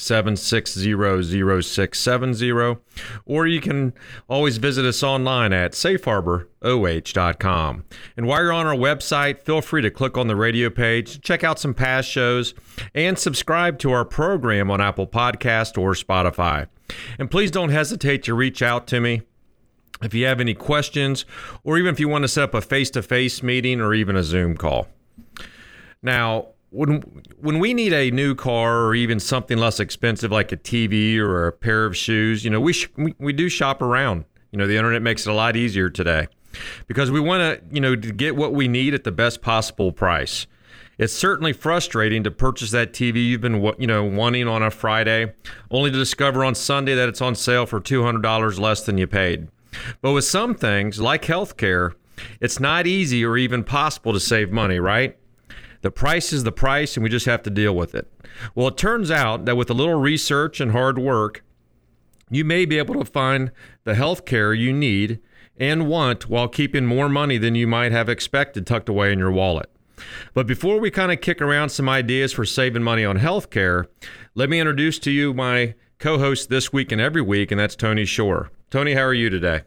7600670, 0.00 2.78
or 3.26 3.46
you 3.46 3.60
can 3.60 3.92
always 4.28 4.56
visit 4.56 4.84
us 4.84 5.02
online 5.02 5.52
at 5.52 5.72
safeharboroh.com. 5.72 7.84
And 8.16 8.26
while 8.26 8.42
you're 8.42 8.52
on 8.52 8.66
our 8.66 8.74
website, 8.74 9.42
feel 9.42 9.60
free 9.60 9.82
to 9.82 9.90
click 9.90 10.16
on 10.16 10.28
the 10.28 10.36
radio 10.36 10.70
page, 10.70 11.20
check 11.20 11.44
out 11.44 11.58
some 11.58 11.74
past 11.74 12.08
shows, 12.08 12.54
and 12.94 13.18
subscribe 13.18 13.78
to 13.80 13.92
our 13.92 14.04
program 14.04 14.70
on 14.70 14.80
Apple 14.80 15.06
Podcast 15.06 15.76
or 15.76 15.92
Spotify. 15.92 16.68
And 17.18 17.30
please 17.30 17.50
don't 17.50 17.70
hesitate 17.70 18.22
to 18.24 18.34
reach 18.34 18.62
out 18.62 18.86
to 18.88 19.00
me 19.00 19.22
if 20.02 20.14
you 20.14 20.24
have 20.26 20.40
any 20.40 20.54
questions, 20.54 21.24
or 21.62 21.78
even 21.78 21.92
if 21.92 22.00
you 22.00 22.08
want 22.08 22.22
to 22.22 22.28
set 22.28 22.44
up 22.44 22.54
a 22.54 22.62
face 22.62 22.90
to 22.90 23.02
face 23.02 23.42
meeting 23.42 23.80
or 23.80 23.92
even 23.92 24.16
a 24.16 24.22
Zoom 24.22 24.56
call. 24.56 24.88
Now, 26.02 26.48
when 26.70 27.02
when 27.40 27.58
we 27.58 27.74
need 27.74 27.92
a 27.92 28.10
new 28.10 28.34
car 28.34 28.84
or 28.84 28.94
even 28.94 29.20
something 29.20 29.58
less 29.58 29.80
expensive 29.80 30.30
like 30.30 30.52
a 30.52 30.56
TV 30.56 31.18
or 31.18 31.46
a 31.46 31.52
pair 31.52 31.84
of 31.84 31.96
shoes, 31.96 32.44
you 32.44 32.50
know, 32.50 32.60
we 32.60 32.72
sh- 32.72 32.88
we, 33.18 33.32
do 33.32 33.48
shop 33.48 33.82
around. 33.82 34.24
You 34.52 34.58
know, 34.58 34.66
the 34.66 34.76
internet 34.76 35.02
makes 35.02 35.26
it 35.26 35.30
a 35.30 35.34
lot 35.34 35.56
easier 35.56 35.90
today 35.90 36.28
because 36.86 37.10
we 37.10 37.20
want 37.20 37.40
to, 37.40 37.74
you 37.74 37.80
know, 37.80 37.94
to 37.94 38.12
get 38.12 38.36
what 38.36 38.52
we 38.52 38.68
need 38.68 38.94
at 38.94 39.04
the 39.04 39.12
best 39.12 39.42
possible 39.42 39.92
price. 39.92 40.46
It's 40.98 41.14
certainly 41.14 41.52
frustrating 41.54 42.24
to 42.24 42.30
purchase 42.30 42.72
that 42.72 42.92
TV 42.92 43.26
you've 43.26 43.40
been, 43.40 43.62
you 43.78 43.86
know, 43.86 44.04
wanting 44.04 44.46
on 44.46 44.62
a 44.62 44.70
Friday, 44.70 45.32
only 45.70 45.90
to 45.90 45.96
discover 45.96 46.44
on 46.44 46.54
Sunday 46.54 46.94
that 46.94 47.08
it's 47.08 47.22
on 47.22 47.34
sale 47.34 47.64
for 47.64 47.80
$200 47.80 48.58
less 48.58 48.84
than 48.84 48.98
you 48.98 49.06
paid. 49.06 49.48
But 50.02 50.12
with 50.12 50.24
some 50.24 50.54
things, 50.54 51.00
like 51.00 51.22
healthcare, 51.22 51.94
it's 52.40 52.60
not 52.60 52.86
easy 52.86 53.24
or 53.24 53.38
even 53.38 53.64
possible 53.64 54.12
to 54.12 54.20
save 54.20 54.50
money, 54.50 54.78
right? 54.78 55.16
The 55.82 55.90
price 55.90 56.32
is 56.32 56.44
the 56.44 56.52
price, 56.52 56.96
and 56.96 57.04
we 57.04 57.10
just 57.10 57.26
have 57.26 57.42
to 57.44 57.50
deal 57.50 57.74
with 57.74 57.94
it. 57.94 58.12
Well, 58.54 58.68
it 58.68 58.76
turns 58.76 59.10
out 59.10 59.44
that 59.46 59.56
with 59.56 59.70
a 59.70 59.74
little 59.74 59.98
research 59.98 60.60
and 60.60 60.72
hard 60.72 60.98
work, 60.98 61.42
you 62.30 62.44
may 62.44 62.64
be 62.64 62.78
able 62.78 62.94
to 62.94 63.10
find 63.10 63.50
the 63.84 63.94
health 63.94 64.24
care 64.24 64.52
you 64.52 64.72
need 64.72 65.20
and 65.56 65.88
want 65.88 66.28
while 66.28 66.48
keeping 66.48 66.86
more 66.86 67.08
money 67.08 67.38
than 67.38 67.54
you 67.54 67.66
might 67.66 67.92
have 67.92 68.08
expected 68.08 68.66
tucked 68.66 68.88
away 68.88 69.12
in 69.12 69.18
your 69.18 69.32
wallet. 69.32 69.70
But 70.32 70.46
before 70.46 70.80
we 70.80 70.90
kind 70.90 71.12
of 71.12 71.20
kick 71.20 71.42
around 71.42 71.68
some 71.70 71.88
ideas 71.88 72.32
for 72.32 72.46
saving 72.46 72.82
money 72.82 73.04
on 73.04 73.16
health 73.16 73.50
care, 73.50 73.86
let 74.34 74.48
me 74.48 74.60
introduce 74.60 74.98
to 75.00 75.10
you 75.10 75.34
my 75.34 75.74
co 75.98 76.18
host 76.18 76.48
this 76.48 76.72
week 76.72 76.92
and 76.92 77.00
every 77.00 77.20
week, 77.20 77.50
and 77.50 77.60
that's 77.60 77.76
Tony 77.76 78.04
Shore. 78.04 78.50
Tony, 78.70 78.94
how 78.94 79.02
are 79.02 79.14
you 79.14 79.28
today? 79.28 79.62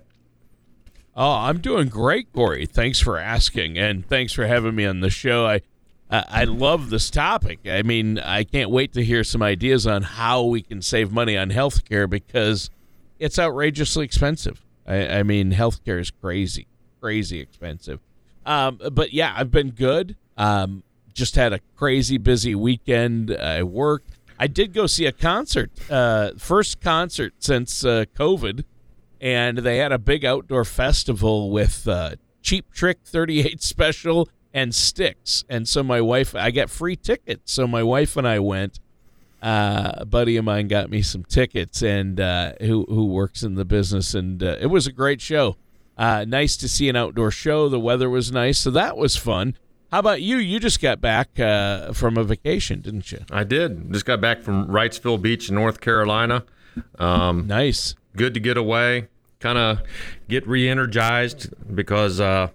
Oh, 1.16 1.34
I'm 1.34 1.60
doing 1.60 1.90
great, 1.90 2.34
Corey. 2.34 2.66
Thanks 2.66 3.00
for 3.00 3.20
asking, 3.20 3.78
and 3.78 4.08
thanks 4.08 4.34
for 4.34 4.48
having 4.48 4.74
me 4.74 4.86
on 4.86 5.02
the 5.02 5.12
show. 5.12 5.46
I 5.46 5.62
I 6.10 6.44
love 6.44 6.92
this 6.92 7.10
topic. 7.10 7.62
I 7.66 7.82
mean, 7.82 8.20
I 8.20 8.44
can't 8.44 8.70
wait 8.70 8.94
to 8.94 9.04
hear 9.04 9.24
some 9.24 9.42
ideas 9.42 9.88
on 9.88 10.04
how 10.04 10.44
we 10.44 10.62
can 10.62 10.82
save 10.84 11.12
money 11.12 11.36
on 11.36 11.50
healthcare 11.50 12.08
because 12.08 12.70
it's 13.18 13.40
outrageously 13.40 14.06
expensive. 14.06 14.64
I, 14.86 15.08
I 15.08 15.24
mean, 15.24 15.54
healthcare 15.54 16.00
is 16.00 16.12
crazy, 16.12 16.68
crazy 17.02 17.40
expensive. 17.40 18.00
Um, 18.46 18.80
but 18.92 19.14
yeah, 19.14 19.34
I've 19.36 19.50
been 19.50 19.72
good. 19.72 20.16
Um, 20.38 20.84
just 21.14 21.36
had 21.36 21.54
a 21.54 21.60
crazy 21.76 22.18
busy 22.18 22.56
weekend. 22.56 23.32
I 23.32 23.64
worked. 23.64 24.12
I 24.38 24.48
did 24.48 24.74
go 24.74 24.88
see 24.88 25.06
a 25.06 25.12
concert, 25.12 25.72
uh, 25.90 26.32
first 26.38 26.82
concert 26.82 27.34
since 27.40 27.86
uh, 27.86 28.06
COVID, 28.16 28.66
and 29.22 29.60
they 29.60 29.78
had 29.78 29.92
a 29.92 30.00
big 30.00 30.26
outdoor 30.26 30.66
festival 30.66 31.52
with 31.52 31.88
uh, 31.88 32.16
Cheap 32.42 32.74
Trick 32.74 33.00
38 33.06 33.62
Special 33.64 34.28
and 34.54 34.74
Styx. 34.74 35.44
And 35.50 35.68
so 35.68 35.84
my 35.84 36.02
wife, 36.02 36.36
I 36.36 36.52
got 36.52 36.70
free 36.70 36.96
tickets. 36.96 37.52
So 37.52 37.68
my 37.68 37.84
wife 37.84 38.16
and 38.18 38.28
I 38.28 38.40
went. 38.40 38.80
Uh, 39.42 39.92
a 39.98 40.06
buddy 40.06 40.38
of 40.38 40.46
mine 40.46 40.70
got 40.70 40.90
me 40.90 41.02
some 41.02 41.26
tickets, 41.26 41.82
and 41.84 42.18
uh, 42.22 42.54
who 42.62 42.86
who 42.88 43.08
works 43.08 43.44
in 43.44 43.56
the 43.56 43.66
business, 43.66 44.14
and 44.14 44.42
uh, 44.42 44.56
it 44.62 44.68
was 44.68 44.88
a 44.88 44.92
great 44.94 45.20
show. 45.20 45.58
Uh, 45.98 46.24
nice 46.26 46.56
to 46.56 46.70
see 46.70 46.88
an 46.88 46.96
outdoor 46.96 47.30
show. 47.30 47.68
The 47.68 47.80
weather 47.80 48.10
was 48.10 48.32
nice, 48.32 48.58
so 48.58 48.72
that 48.72 48.96
was 48.96 49.18
fun. 49.18 49.58
How 49.92 50.00
about 50.00 50.22
you? 50.22 50.38
You 50.38 50.62
just 50.62 50.82
got 50.82 51.02
back 51.02 51.40
uh, 51.42 51.92
from 51.92 52.16
a 52.16 52.24
vacation, 52.24 52.80
didn't 52.80 53.12
you? 53.12 53.20
I 53.32 53.44
did. 53.44 53.92
Just 53.92 54.06
got 54.06 54.22
back 54.22 54.42
from 54.42 54.68
Wrightsville 54.68 55.22
Beach 55.22 55.50
in 55.50 55.56
North 55.56 55.82
Carolina. 55.82 56.46
Um, 56.98 57.46
nice. 57.46 57.96
Good 58.16 58.34
to 58.36 58.40
get 58.40 58.58
away, 58.58 59.10
kind 59.40 59.58
of 59.58 59.82
get 60.30 60.48
re-energized 60.48 61.54
because 61.76 62.22
uh, 62.22 62.48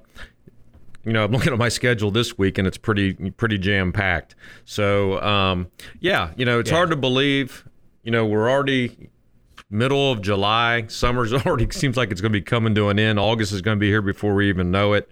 you 1.04 1.12
know, 1.12 1.25
I'm 1.25 1.32
looking 1.32 1.53
at 1.53 1.59
my 1.59 1.69
schedule 1.69 2.10
this 2.10 2.36
week 2.38 2.59
and 2.59 2.66
it's 2.66 2.78
pretty 2.78 3.14
pretty 3.32 3.59
jam 3.59 3.92
packed. 3.92 4.34
So 4.64 5.20
um, 5.22 5.69
yeah, 6.00 6.32
you 6.36 6.44
know, 6.44 6.59
it's 6.59 6.70
yeah. 6.70 6.76
hard 6.76 6.91
to 6.91 6.97
believe. 6.97 7.64
You 8.03 8.12
know, 8.12 8.25
we're 8.25 8.50
already 8.50 9.10
middle 9.70 10.12
of 10.12 10.22
July. 10.22 10.86
Summer's 10.88 11.32
already 11.47 11.69
seems 11.70 11.97
like 11.97 12.10
it's 12.10 12.20
going 12.20 12.32
to 12.32 12.38
be 12.38 12.42
coming 12.42 12.75
to 12.75 12.88
an 12.88 12.98
end. 12.98 13.19
August 13.19 13.53
is 13.53 13.62
going 13.62 13.76
to 13.76 13.81
be 13.81 13.88
here 13.88 14.03
before 14.03 14.34
we 14.34 14.48
even 14.48 14.70
know 14.70 14.94
it. 14.94 15.10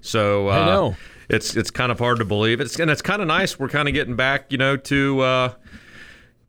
So 0.00 0.48
uh, 0.48 0.52
I 0.52 0.66
know 0.66 0.96
it's 1.28 1.56
it's 1.56 1.70
kind 1.70 1.92
of 1.92 1.98
hard 1.98 2.18
to 2.18 2.24
believe. 2.24 2.60
It's 2.60 2.78
and 2.78 2.90
it's 2.90 3.02
kind 3.02 3.22
of 3.22 3.28
nice. 3.28 3.58
We're 3.58 3.68
kind 3.68 3.88
of 3.88 3.94
getting 3.94 4.16
back, 4.16 4.52
you 4.52 4.58
know, 4.58 4.76
to. 4.76 5.20
Uh, 5.20 5.54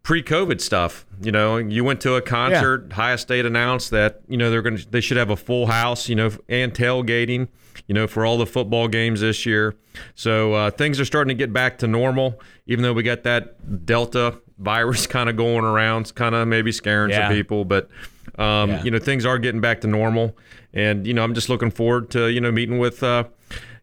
pre-COVID 0.02 0.60
stuff. 0.60 1.06
You 1.22 1.32
know, 1.32 1.58
you 1.58 1.84
went 1.84 2.02
to 2.02 2.16
a 2.16 2.22
concert. 2.22 2.86
Yeah. 2.88 2.94
Ohio 2.94 3.16
State 3.18 3.46
announced 3.46 3.92
that 3.92 4.22
you 4.28 4.38
know 4.38 4.50
they're 4.50 4.64
going 4.64 4.78
to 4.78 4.90
they 4.90 5.02
should 5.02 5.18
have 5.18 5.30
a 5.30 5.36
full 5.36 5.68
house. 5.68 6.10
You 6.10 6.16
know, 6.16 6.32
and 6.48 6.74
tailgating 6.74 7.50
you 7.88 7.96
know, 7.96 8.08
for 8.08 8.26
all 8.26 8.38
the 8.38 8.46
football 8.46 8.88
games 8.88 9.22
this 9.22 9.46
year. 9.46 9.76
So 10.16 10.54
uh, 10.54 10.72
things 10.72 11.00
are 11.00 11.06
starting 11.06 11.30
to 11.30 11.36
get 11.36 11.54
back 11.54 11.78
to 11.80 11.88
normal, 11.88 12.40
even 12.68 12.84
though 12.84 12.94
we 12.94 13.04
got 13.04 13.24
that 13.24 13.86
Delta 13.86 14.40
virus 14.58 15.08
kind 15.08 15.30
of 15.30 15.38
going 15.38 15.66
around, 15.66 16.14
kind 16.16 16.36
of 16.36 16.48
maybe 16.48 16.72
scaring 16.72 17.12
yeah. 17.12 17.28
some 17.28 17.36
people. 17.36 17.66
But, 17.66 17.90
um, 18.38 18.70
yeah. 18.70 18.84
you 18.84 18.92
know, 18.92 19.00
things 19.00 19.26
are 19.26 19.40
getting 19.40 19.62
back 19.62 19.82
to 19.82 19.88
normal. 19.88 20.38
And, 20.74 21.08
you 21.08 21.14
know, 21.14 21.24
I'm 21.24 21.34
just 21.34 21.50
looking 21.50 21.72
forward 21.72 22.10
to, 22.12 22.28
you 22.28 22.42
know, 22.42 22.52
meeting 22.52 22.80
with, 22.80 23.02
uh, 23.02 23.26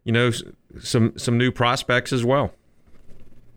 you 0.03 0.11
know, 0.11 0.31
some, 0.79 1.17
some 1.17 1.37
new 1.37 1.51
prospects 1.51 2.13
as 2.13 2.23
well. 2.23 2.53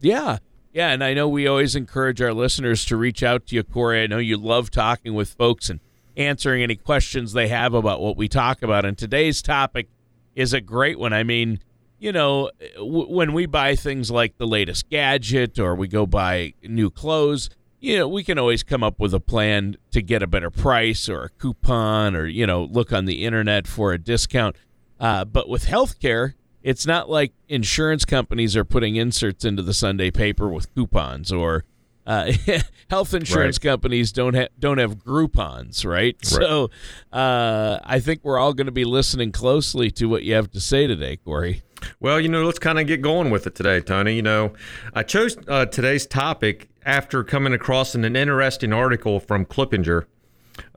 Yeah. 0.00 0.38
Yeah. 0.72 0.90
And 0.90 1.02
I 1.04 1.14
know 1.14 1.28
we 1.28 1.46
always 1.46 1.76
encourage 1.76 2.20
our 2.22 2.32
listeners 2.32 2.84
to 2.86 2.96
reach 2.96 3.22
out 3.22 3.46
to 3.46 3.56
you, 3.56 3.62
Corey. 3.62 4.02
I 4.02 4.06
know 4.06 4.18
you 4.18 4.36
love 4.36 4.70
talking 4.70 5.14
with 5.14 5.34
folks 5.34 5.68
and 5.68 5.80
answering 6.16 6.62
any 6.62 6.76
questions 6.76 7.32
they 7.32 7.48
have 7.48 7.74
about 7.74 8.00
what 8.00 8.16
we 8.16 8.28
talk 8.28 8.62
about. 8.62 8.84
And 8.84 8.96
today's 8.96 9.42
topic 9.42 9.88
is 10.34 10.52
a 10.52 10.60
great 10.60 10.98
one. 10.98 11.12
I 11.12 11.22
mean, 11.22 11.60
you 11.98 12.12
know, 12.12 12.50
w- 12.76 13.08
when 13.08 13.32
we 13.32 13.46
buy 13.46 13.76
things 13.76 14.10
like 14.10 14.38
the 14.38 14.46
latest 14.46 14.88
gadget 14.88 15.58
or 15.58 15.74
we 15.74 15.88
go 15.88 16.06
buy 16.06 16.54
new 16.62 16.90
clothes, 16.90 17.50
you 17.78 17.98
know, 17.98 18.08
we 18.08 18.22
can 18.22 18.38
always 18.38 18.62
come 18.62 18.82
up 18.82 18.98
with 18.98 19.14
a 19.14 19.20
plan 19.20 19.76
to 19.90 20.02
get 20.02 20.22
a 20.22 20.26
better 20.26 20.50
price 20.50 21.08
or 21.08 21.24
a 21.24 21.28
coupon 21.30 22.14
or, 22.14 22.26
you 22.26 22.46
know, 22.46 22.64
look 22.64 22.92
on 22.92 23.06
the 23.06 23.24
internet 23.24 23.66
for 23.66 23.92
a 23.92 23.98
discount. 23.98 24.56
Uh, 24.98 25.24
but 25.24 25.48
with 25.48 25.64
healthcare, 25.66 26.34
it's 26.62 26.86
not 26.86 27.08
like 27.08 27.32
insurance 27.48 28.04
companies 28.04 28.54
are 28.56 28.64
putting 28.64 28.96
inserts 28.96 29.44
into 29.44 29.62
the 29.62 29.72
Sunday 29.72 30.10
paper 30.10 30.48
with 30.48 30.72
coupons 30.74 31.32
or 31.32 31.64
uh, 32.10 32.32
health 32.90 33.14
insurance 33.14 33.58
right. 33.58 33.70
companies 33.70 34.10
don't 34.10 34.34
have 34.34 34.48
don't 34.58 34.78
have 34.78 34.96
Groupons, 34.96 35.84
right? 35.84 36.16
right. 36.16 36.26
So 36.26 36.70
uh, 37.12 37.78
I 37.84 38.00
think 38.00 38.20
we're 38.24 38.38
all 38.38 38.52
going 38.52 38.66
to 38.66 38.72
be 38.72 38.84
listening 38.84 39.30
closely 39.30 39.90
to 39.92 40.06
what 40.06 40.24
you 40.24 40.34
have 40.34 40.50
to 40.50 40.60
say 40.60 40.86
today, 40.88 41.16
Corey. 41.16 41.62
Well, 42.00 42.20
you 42.20 42.28
know, 42.28 42.44
let's 42.44 42.58
kind 42.58 42.78
of 42.80 42.86
get 42.86 43.00
going 43.00 43.30
with 43.30 43.46
it 43.46 43.54
today, 43.54 43.80
Tony. 43.80 44.14
You 44.14 44.22
know, 44.22 44.52
I 44.92 45.04
chose 45.04 45.36
uh, 45.46 45.66
today's 45.66 46.04
topic 46.04 46.68
after 46.84 47.22
coming 47.22 47.52
across 47.52 47.94
an, 47.94 48.04
an 48.04 48.16
interesting 48.16 48.72
article 48.72 49.20
from 49.20 49.46
Kiplinger. 49.46 50.06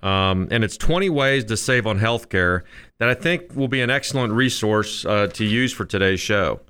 Um, 0.02 0.48
and 0.52 0.64
it's 0.64 0.78
20 0.78 1.10
ways 1.10 1.44
to 1.46 1.58
save 1.58 1.88
on 1.88 2.00
healthcare 2.00 2.62
that 3.00 3.10
I 3.10 3.16
think 3.16 3.54
will 3.54 3.68
be 3.68 3.82
an 3.82 3.90
excellent 3.90 4.32
resource 4.32 5.04
uh, 5.04 5.28
to 5.34 5.44
use 5.44 5.74
for 5.74 5.84
today's 5.84 6.22
show. 6.22 6.62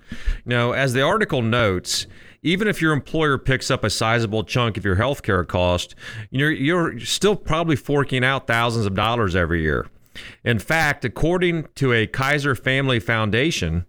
Now, 0.45 0.71
as 0.71 0.93
the 0.93 1.01
article 1.01 1.43
notes, 1.43 2.07
even 2.43 2.67
if 2.67 2.81
your 2.81 2.93
employer 2.93 3.37
picks 3.37 3.71
up 3.71 3.83
a 3.83 3.89
sizable 3.89 4.43
chunk 4.43 4.77
of 4.77 4.85
your 4.85 4.97
healthcare 4.97 5.47
cost, 5.47 5.95
you're, 6.29 6.51
you're 6.51 6.99
still 6.99 7.35
probably 7.35 7.75
forking 7.75 8.23
out 8.23 8.45
thousands 8.47 8.85
of 8.85 8.93
dollars 8.93 9.35
every 9.35 9.61
year. 9.61 9.87
In 10.43 10.59
fact, 10.59 11.03
according 11.05 11.67
to 11.75 11.93
a 11.93 12.05
Kaiser 12.05 12.55
Family 12.55 12.99
Foundation, 12.99 13.85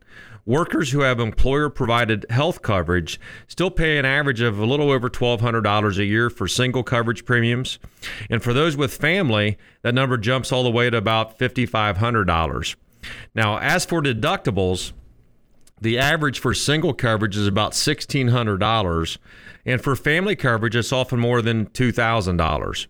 workers 0.46 0.90
who 0.92 1.00
have 1.00 1.20
employer 1.20 1.68
provided 1.68 2.26
health 2.30 2.62
coverage 2.62 3.20
still 3.48 3.70
pay 3.70 3.98
an 3.98 4.04
average 4.04 4.40
of 4.40 4.58
a 4.58 4.66
little 4.66 4.90
over 4.90 5.10
$1,200 5.10 5.98
a 5.98 6.04
year 6.04 6.30
for 6.30 6.48
single 6.48 6.82
coverage 6.82 7.24
premiums. 7.24 7.78
And 8.30 8.42
for 8.42 8.52
those 8.52 8.76
with 8.76 8.96
family, 8.96 9.58
that 9.82 9.94
number 9.94 10.16
jumps 10.16 10.52
all 10.52 10.62
the 10.62 10.70
way 10.70 10.90
to 10.90 10.96
about 10.96 11.38
$5,500. 11.38 12.76
Now, 13.34 13.58
as 13.58 13.84
for 13.84 14.02
deductibles, 14.02 14.92
the 15.84 15.98
average 15.98 16.40
for 16.40 16.54
single 16.54 16.94
coverage 16.94 17.36
is 17.36 17.46
about 17.46 17.72
$1,600, 17.72 19.18
and 19.66 19.82
for 19.82 19.94
family 19.94 20.34
coverage, 20.34 20.74
it's 20.74 20.92
often 20.92 21.20
more 21.20 21.42
than 21.42 21.66
$2,000. 21.66 22.86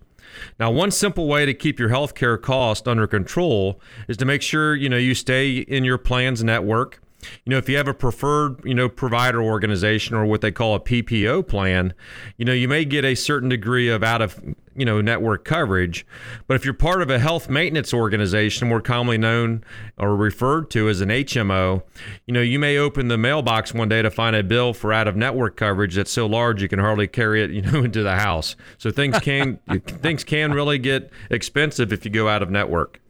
Now, 0.60 0.70
one 0.70 0.92
simple 0.92 1.26
way 1.26 1.44
to 1.44 1.52
keep 1.52 1.80
your 1.80 1.88
healthcare 1.88 2.40
cost 2.40 2.86
under 2.86 3.08
control 3.08 3.80
is 4.06 4.16
to 4.18 4.24
make 4.24 4.42
sure 4.42 4.76
you 4.76 4.88
know 4.88 4.96
you 4.96 5.14
stay 5.14 5.58
in 5.58 5.84
your 5.84 5.98
plan's 5.98 6.44
network 6.44 7.00
you 7.44 7.50
know, 7.50 7.58
if 7.58 7.68
you 7.68 7.76
have 7.76 7.88
a 7.88 7.94
preferred, 7.94 8.64
you 8.64 8.74
know, 8.74 8.88
provider 8.88 9.42
organization 9.42 10.16
or 10.16 10.24
what 10.24 10.40
they 10.40 10.50
call 10.50 10.74
a 10.74 10.80
PPO 10.80 11.46
plan, 11.46 11.94
you 12.36 12.44
know, 12.44 12.52
you 12.52 12.68
may 12.68 12.84
get 12.84 13.04
a 13.04 13.14
certain 13.14 13.48
degree 13.48 13.88
of 13.88 14.02
out 14.02 14.22
of, 14.22 14.40
you 14.76 14.84
know, 14.84 15.00
network 15.00 15.44
coverage. 15.44 16.06
But 16.46 16.54
if 16.54 16.64
you're 16.64 16.74
part 16.74 17.02
of 17.02 17.10
a 17.10 17.18
health 17.18 17.48
maintenance 17.48 17.94
organization, 17.94 18.68
more 18.68 18.80
commonly 18.80 19.18
known 19.18 19.64
or 19.98 20.16
referred 20.16 20.70
to 20.70 20.88
as 20.88 21.00
an 21.00 21.10
HMO, 21.10 21.82
you 22.26 22.34
know, 22.34 22.40
you 22.40 22.58
may 22.58 22.76
open 22.76 23.08
the 23.08 23.18
mailbox 23.18 23.72
one 23.72 23.88
day 23.88 24.02
to 24.02 24.10
find 24.10 24.34
a 24.34 24.42
bill 24.42 24.72
for 24.72 24.92
out 24.92 25.08
of 25.08 25.16
network 25.16 25.56
coverage 25.56 25.94
that's 25.94 26.10
so 26.10 26.26
large 26.26 26.62
you 26.62 26.68
can 26.68 26.78
hardly 26.78 27.06
carry 27.06 27.42
it, 27.42 27.50
you 27.54 27.62
know, 27.62 27.84
into 27.84 28.02
the 28.02 28.16
house. 28.16 28.56
So 28.78 28.90
things 28.90 29.18
can 29.20 29.58
things 29.86 30.24
can 30.24 30.52
really 30.52 30.78
get 30.78 31.10
expensive 31.30 31.92
if 31.92 32.04
you 32.04 32.10
go 32.10 32.28
out 32.28 32.42
of 32.42 32.50
network. 32.50 33.00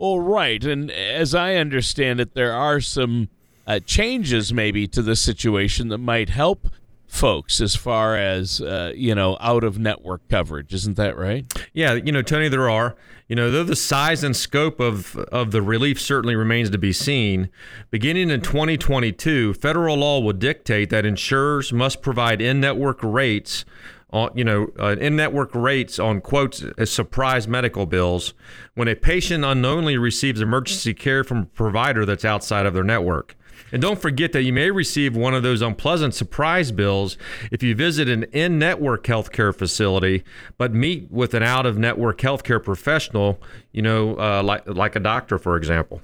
Well, 0.00 0.18
right. 0.18 0.64
And 0.64 0.90
as 0.90 1.34
I 1.34 1.56
understand 1.56 2.20
it, 2.20 2.32
there 2.32 2.54
are 2.54 2.80
some 2.80 3.28
uh, 3.66 3.80
changes 3.80 4.50
maybe 4.50 4.88
to 4.88 5.02
the 5.02 5.14
situation 5.14 5.88
that 5.88 5.98
might 5.98 6.30
help 6.30 6.68
folks 7.06 7.60
as 7.60 7.76
far 7.76 8.16
as 8.16 8.62
uh, 8.62 8.92
you 8.94 9.14
know 9.14 9.36
out 9.40 9.64
of 9.64 9.80
network 9.80 10.20
coverage 10.28 10.72
isn't 10.72 10.96
that 10.96 11.18
right 11.18 11.52
yeah 11.72 11.94
you 11.94 12.12
know 12.12 12.22
tony 12.22 12.48
there 12.48 12.70
are 12.70 12.94
you 13.26 13.34
know 13.34 13.50
though 13.50 13.64
the 13.64 13.74
size 13.74 14.22
and 14.22 14.36
scope 14.36 14.78
of 14.78 15.16
of 15.16 15.50
the 15.50 15.60
relief 15.60 16.00
certainly 16.00 16.36
remains 16.36 16.70
to 16.70 16.78
be 16.78 16.92
seen 16.92 17.50
beginning 17.90 18.30
in 18.30 18.40
2022 18.40 19.54
federal 19.54 19.96
law 19.96 20.20
will 20.20 20.32
dictate 20.32 20.88
that 20.88 21.04
insurers 21.04 21.72
must 21.72 22.00
provide 22.00 22.40
in-network 22.40 23.02
rates 23.02 23.64
on 24.12 24.30
you 24.34 24.44
know 24.44 24.70
uh, 24.78 24.96
in-network 25.00 25.54
rates 25.54 25.98
on 25.98 26.20
quotes 26.20 26.64
surprise 26.84 27.46
medical 27.46 27.86
bills 27.86 28.34
when 28.74 28.88
a 28.88 28.94
patient 28.94 29.44
unknowingly 29.44 29.96
receives 29.96 30.40
emergency 30.40 30.94
care 30.94 31.24
from 31.24 31.38
a 31.38 31.46
provider 31.46 32.04
that's 32.04 32.24
outside 32.24 32.66
of 32.66 32.74
their 32.74 32.84
network. 32.84 33.36
And 33.72 33.80
don't 33.80 34.00
forget 34.00 34.32
that 34.32 34.42
you 34.42 34.52
may 34.52 34.70
receive 34.70 35.16
one 35.16 35.34
of 35.34 35.42
those 35.42 35.62
unpleasant 35.62 36.14
surprise 36.14 36.72
bills 36.72 37.16
if 37.52 37.62
you 37.62 37.74
visit 37.74 38.08
an 38.08 38.24
in 38.32 38.58
network 38.58 39.04
healthcare 39.04 39.54
facility, 39.54 40.24
but 40.58 40.72
meet 40.72 41.10
with 41.10 41.34
an 41.34 41.42
out 41.42 41.66
of 41.66 41.78
network 41.78 42.18
healthcare 42.18 42.62
professional, 42.62 43.40
you 43.72 43.82
know, 43.82 44.16
uh, 44.18 44.42
like, 44.42 44.66
like 44.66 44.96
a 44.96 45.00
doctor, 45.00 45.38
for 45.38 45.56
example. 45.56 46.00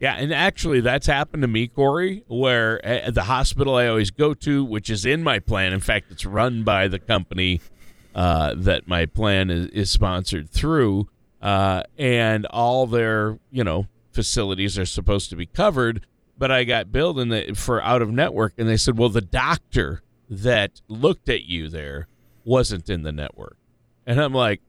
Yeah, 0.00 0.14
and 0.14 0.32
actually, 0.32 0.80
that's 0.80 1.06
happened 1.06 1.42
to 1.42 1.46
me, 1.46 1.68
Corey, 1.68 2.24
where 2.26 2.82
at 2.84 3.12
the 3.12 3.24
hospital 3.24 3.76
I 3.76 3.86
always 3.86 4.10
go 4.10 4.32
to, 4.32 4.64
which 4.64 4.88
is 4.88 5.04
in 5.04 5.22
my 5.22 5.38
plan. 5.38 5.74
In 5.74 5.80
fact, 5.80 6.10
it's 6.10 6.24
run 6.24 6.64
by 6.64 6.88
the 6.88 6.98
company 6.98 7.60
uh, 8.14 8.54
that 8.56 8.88
my 8.88 9.04
plan 9.04 9.50
is, 9.50 9.66
is 9.66 9.90
sponsored 9.90 10.48
through, 10.48 11.08
uh, 11.42 11.82
and 11.98 12.46
all 12.46 12.86
their 12.86 13.38
you 13.50 13.62
know 13.62 13.88
facilities 14.10 14.78
are 14.78 14.86
supposed 14.86 15.28
to 15.30 15.36
be 15.36 15.44
covered. 15.44 16.06
But 16.38 16.50
I 16.50 16.64
got 16.64 16.90
billed 16.90 17.20
in 17.20 17.28
the, 17.28 17.52
for 17.54 17.82
out 17.82 18.00
of 18.00 18.10
network, 18.10 18.54
and 18.56 18.66
they 18.66 18.78
said, 18.78 18.96
"Well, 18.96 19.10
the 19.10 19.20
doctor 19.20 20.00
that 20.30 20.80
looked 20.88 21.28
at 21.28 21.42
you 21.42 21.68
there 21.68 22.08
wasn't 22.42 22.88
in 22.88 23.02
the 23.02 23.12
network," 23.12 23.58
and 24.06 24.18
I'm 24.18 24.32
like, 24.32 24.62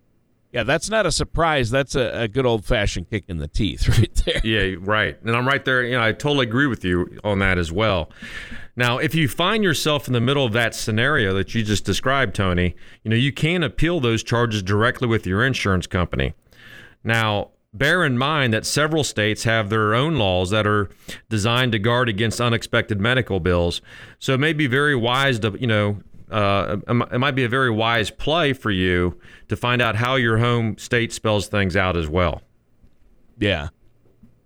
yeah, 0.51 0.63
that's 0.63 0.89
not 0.89 1.05
a 1.05 1.11
surprise. 1.11 1.69
That's 1.69 1.95
a, 1.95 2.23
a 2.23 2.27
good 2.27 2.45
old 2.45 2.65
fashioned 2.65 3.09
kick 3.09 3.25
in 3.27 3.37
the 3.37 3.47
teeth 3.47 3.87
right 3.97 4.13
there. 4.25 4.41
Yeah, 4.43 4.75
right. 4.79 5.17
And 5.23 5.35
I'm 5.35 5.47
right 5.47 5.63
there. 5.63 5.83
You 5.83 5.93
know, 5.93 6.03
I 6.03 6.11
totally 6.11 6.45
agree 6.45 6.67
with 6.67 6.83
you 6.83 7.19
on 7.23 7.39
that 7.39 7.57
as 7.57 7.71
well. 7.71 8.09
Now, 8.75 8.97
if 8.97 9.15
you 9.15 9.27
find 9.27 9.63
yourself 9.63 10.07
in 10.07 10.13
the 10.13 10.21
middle 10.21 10.45
of 10.45 10.53
that 10.53 10.75
scenario 10.75 11.33
that 11.33 11.53
you 11.53 11.63
just 11.63 11.85
described, 11.85 12.35
Tony, 12.35 12.75
you 13.03 13.09
know, 13.09 13.17
you 13.17 13.31
can 13.31 13.63
appeal 13.63 13.99
those 13.99 14.23
charges 14.23 14.63
directly 14.63 15.07
with 15.07 15.25
your 15.25 15.45
insurance 15.45 15.87
company. 15.87 16.33
Now, 17.03 17.51
bear 17.73 18.05
in 18.05 18.17
mind 18.17 18.53
that 18.53 18.65
several 18.65 19.03
states 19.03 19.43
have 19.43 19.69
their 19.69 19.93
own 19.93 20.15
laws 20.15 20.49
that 20.49 20.67
are 20.67 20.89
designed 21.29 21.71
to 21.71 21.79
guard 21.79 22.09
against 22.09 22.41
unexpected 22.41 22.99
medical 22.99 23.39
bills. 23.39 23.81
So 24.19 24.33
it 24.33 24.39
may 24.39 24.53
be 24.53 24.67
very 24.67 24.95
wise 24.95 25.39
to, 25.39 25.57
you 25.59 25.67
know, 25.67 26.01
uh, 26.31 26.77
it 26.87 27.19
might 27.19 27.35
be 27.35 27.43
a 27.43 27.49
very 27.49 27.69
wise 27.69 28.09
play 28.09 28.53
for 28.53 28.71
you 28.71 29.19
to 29.49 29.55
find 29.55 29.81
out 29.81 29.95
how 29.95 30.15
your 30.15 30.37
home 30.37 30.77
state 30.77 31.11
spells 31.11 31.47
things 31.47 31.75
out 31.75 31.97
as 31.97 32.07
well. 32.07 32.41
Yeah. 33.37 33.69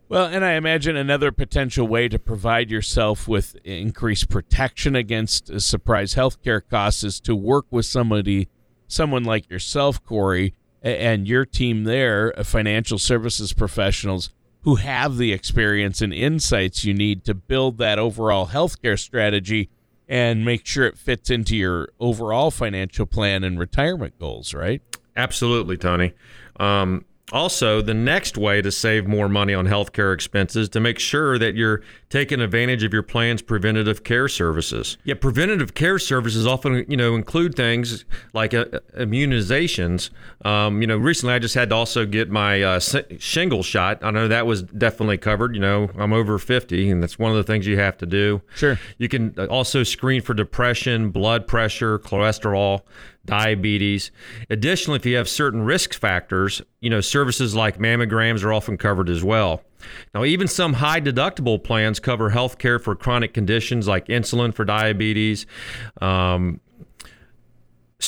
Well, 0.08 0.26
and 0.26 0.46
I 0.46 0.54
imagine 0.54 0.96
another 0.96 1.32
potential 1.32 1.88
way 1.88 2.08
to 2.10 2.20
provide 2.20 2.70
yourself 2.70 3.28
with 3.28 3.56
increased 3.64 4.30
protection 4.30 4.96
against 4.96 5.60
surprise 5.60 6.14
healthcare 6.14 6.62
costs 6.70 7.04
is 7.04 7.20
to 7.22 7.36
work 7.36 7.66
with 7.72 7.86
somebody, 7.86 8.48
someone 8.88 9.24
like 9.24 9.50
yourself, 9.50 10.04
Corey, 10.04 10.54
and 10.84 11.28
your 11.28 11.46
team 11.46 11.86
there, 11.86 12.38
uh, 12.40 12.44
financial 12.44 13.00
services 13.00 13.52
professionals 13.52 14.30
who 14.62 14.76
have 14.76 15.18
the 15.18 15.34
experience 15.34 16.02
and 16.02 16.14
insights 16.14 16.86
you 16.86 16.94
need 16.94 17.24
to 17.24 17.34
build 17.34 17.80
that 17.80 17.98
overall 17.98 18.48
healthcare 18.48 18.98
strategy 18.98 19.70
and 20.08 20.46
make 20.46 20.66
sure 20.66 20.86
it 20.86 20.98
fits 20.98 21.30
into 21.30 21.56
your 21.56 21.90
overall 22.00 22.52
financial 22.52 23.06
plan 23.06 23.44
and 23.44 23.60
retirement 23.60 24.18
goals, 24.20 24.54
right? 24.54 24.82
Absolutely, 25.16 25.78
Tony. 25.78 26.14
Um, 26.60 27.06
also, 27.32 27.82
the 27.82 27.96
next 27.96 28.38
way 28.38 28.62
to 28.62 28.72
save 28.72 29.08
more 29.08 29.28
money 29.28 29.56
on 29.56 29.66
healthcare 29.66 30.14
expenses 30.14 30.70
to 30.70 30.80
make 30.80 31.00
sure 31.00 31.40
that 31.40 31.56
you're 31.56 31.82
taking 32.08 32.40
advantage 32.40 32.84
of 32.84 32.94
your 32.94 33.02
plan's 33.02 33.42
preventative 33.42 34.04
care 34.04 34.28
services. 34.28 34.98
Yeah, 35.06 35.16
preventative 35.16 35.74
care 35.74 35.98
services 35.98 36.46
often, 36.46 36.86
you 36.88 36.96
know, 36.96 37.16
include 37.16 37.56
things 37.56 38.06
like 38.34 38.54
uh, 38.54 38.66
immunizations. 38.96 40.12
Um, 40.46 40.82
you 40.82 40.88
know, 40.88 40.98
recently 40.98 41.34
I 41.34 41.40
just 41.40 41.56
had 41.56 41.70
to 41.70 41.76
also 41.76 42.06
get 42.06 42.30
my 42.30 42.62
uh, 42.62 42.80
shingle 43.18 43.64
shot. 43.64 44.04
I 44.04 44.12
know 44.12 44.28
that 44.28 44.46
was 44.46 44.62
definitely 44.62 45.18
covered. 45.18 45.56
You 45.56 45.62
know, 45.62 45.90
I'm 45.98 46.14
over 46.14 46.38
50, 46.38 46.92
and 46.92 47.02
that's 47.02 47.18
one 47.18 47.32
of 47.32 47.38
the 47.38 47.44
things 47.44 47.66
you 47.66 47.80
have 47.80 47.98
to 47.98 48.06
do. 48.06 48.44
Sure. 48.56 48.80
You 49.00 49.10
can 49.10 49.34
uh, 49.36 49.46
also 49.46 49.82
screen 49.82 50.22
for 50.22 50.36
depression, 50.36 51.10
blood 51.10 51.48
pressure, 51.48 51.98
cholesterol 51.98 52.82
diabetes. 53.26 54.12
Additionally, 54.50 54.98
if 54.98 55.06
you 55.06 55.16
have 55.16 55.30
certain 55.30 55.64
risk 55.64 55.94
factors, 55.94 56.62
you 56.80 56.90
know, 56.90 57.02
services 57.02 57.56
like 57.56 57.78
mammograms 57.78 58.44
are 58.44 58.54
often 58.54 58.78
covered 58.78 59.10
as 59.10 59.24
well. 59.24 59.62
Now, 60.14 60.24
even 60.24 60.48
some 60.48 60.74
high 60.74 61.02
deductible 61.02 61.64
plans 61.64 62.00
cover 62.00 62.30
health 62.30 62.58
care 62.58 62.80
for 62.80 62.96
chronic 62.96 63.34
conditions 63.34 63.88
like 63.88 64.08
insulin 64.08 64.54
for 64.54 64.66
diabetes, 64.66 65.46
um, 66.02 66.60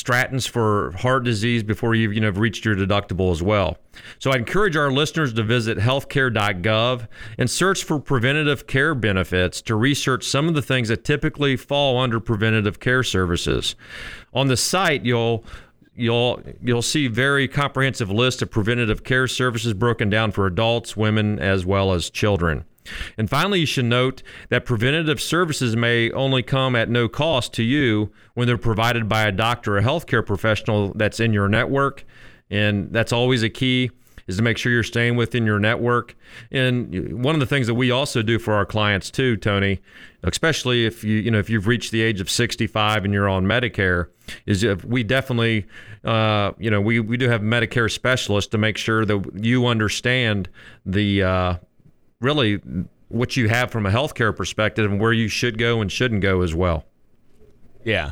statins 0.03 0.47
for 0.47 0.91
heart 0.97 1.23
disease 1.23 1.63
before 1.63 1.95
you've 1.95 2.13
you 2.13 2.21
know 2.21 2.29
reached 2.29 2.65
your 2.65 2.75
deductible 2.75 3.31
as 3.31 3.41
well. 3.41 3.77
So 4.19 4.31
I 4.31 4.37
encourage 4.37 4.75
our 4.75 4.91
listeners 4.91 5.33
to 5.33 5.43
visit 5.43 5.77
healthcare.gov 5.77 7.07
and 7.37 7.49
search 7.49 7.83
for 7.83 7.99
preventative 7.99 8.67
care 8.67 8.93
benefits 8.95 9.61
to 9.63 9.75
research 9.75 10.23
some 10.23 10.47
of 10.47 10.53
the 10.53 10.61
things 10.61 10.89
that 10.89 11.03
typically 11.03 11.55
fall 11.55 11.99
under 11.99 12.19
preventative 12.19 12.79
care 12.79 13.03
services. 13.03 13.75
On 14.33 14.47
the 14.47 14.57
site, 14.57 15.03
you'll 15.03 15.43
you'll 15.95 16.41
you'll 16.61 16.81
see 16.81 17.07
very 17.07 17.47
comprehensive 17.47 18.09
list 18.09 18.41
of 18.41 18.51
preventative 18.51 19.03
care 19.03 19.27
services 19.27 19.73
broken 19.73 20.09
down 20.09 20.31
for 20.31 20.45
adults, 20.45 20.95
women, 20.95 21.39
as 21.39 21.65
well 21.65 21.91
as 21.91 22.09
children. 22.09 22.63
And 23.17 23.29
finally, 23.29 23.61
you 23.61 23.65
should 23.65 23.85
note 23.85 24.23
that 24.49 24.65
preventative 24.65 25.21
services 25.21 25.75
may 25.75 26.11
only 26.11 26.43
come 26.43 26.75
at 26.75 26.89
no 26.89 27.07
cost 27.07 27.53
to 27.53 27.63
you 27.63 28.11
when 28.33 28.47
they're 28.47 28.57
provided 28.57 29.07
by 29.07 29.23
a 29.23 29.31
doctor 29.31 29.77
or 29.77 29.81
healthcare 29.81 30.25
professional 30.25 30.93
that's 30.95 31.19
in 31.19 31.33
your 31.33 31.47
network. 31.47 32.05
And 32.49 32.91
that's 32.91 33.11
always 33.11 33.43
a 33.43 33.49
key 33.49 33.91
is 34.27 34.37
to 34.37 34.43
make 34.43 34.57
sure 34.57 34.71
you're 34.71 34.83
staying 34.83 35.15
within 35.15 35.45
your 35.45 35.59
network. 35.59 36.15
And 36.51 37.23
one 37.23 37.33
of 37.33 37.39
the 37.39 37.45
things 37.45 37.67
that 37.67 37.75
we 37.75 37.91
also 37.91 38.21
do 38.21 38.37
for 38.37 38.53
our 38.53 38.65
clients 38.65 39.09
too, 39.09 39.37
Tony, 39.37 39.79
especially 40.23 40.85
if 40.85 41.03
you 41.03 41.17
you 41.17 41.31
know 41.31 41.39
if 41.39 41.49
you've 41.49 41.67
reached 41.67 41.91
the 41.91 42.01
age 42.01 42.19
of 42.19 42.29
65 42.29 43.05
and 43.05 43.13
you're 43.13 43.29
on 43.29 43.45
Medicare, 43.45 44.07
is 44.45 44.63
if 44.63 44.83
we 44.83 45.03
definitely, 45.03 45.65
uh, 46.03 46.51
you 46.59 46.69
know, 46.69 46.81
we, 46.81 46.99
we 46.99 47.17
do 47.17 47.29
have 47.29 47.41
Medicare 47.41 47.91
specialists 47.91 48.51
to 48.51 48.57
make 48.57 48.77
sure 48.77 49.05
that 49.05 49.31
you 49.35 49.65
understand 49.65 50.49
the 50.85 51.23
uh, 51.23 51.55
really 52.19 52.59
what 53.09 53.37
you 53.37 53.47
have 53.49 53.69
from 53.71 53.85
a 53.85 53.91
healthcare 53.91 54.35
perspective 54.35 54.91
and 54.91 54.99
where 54.99 55.13
you 55.13 55.27
should 55.27 55.57
go 55.57 55.81
and 55.81 55.91
shouldn't 55.91 56.21
go 56.21 56.41
as 56.41 56.53
well. 56.53 56.85
Yeah. 57.83 58.11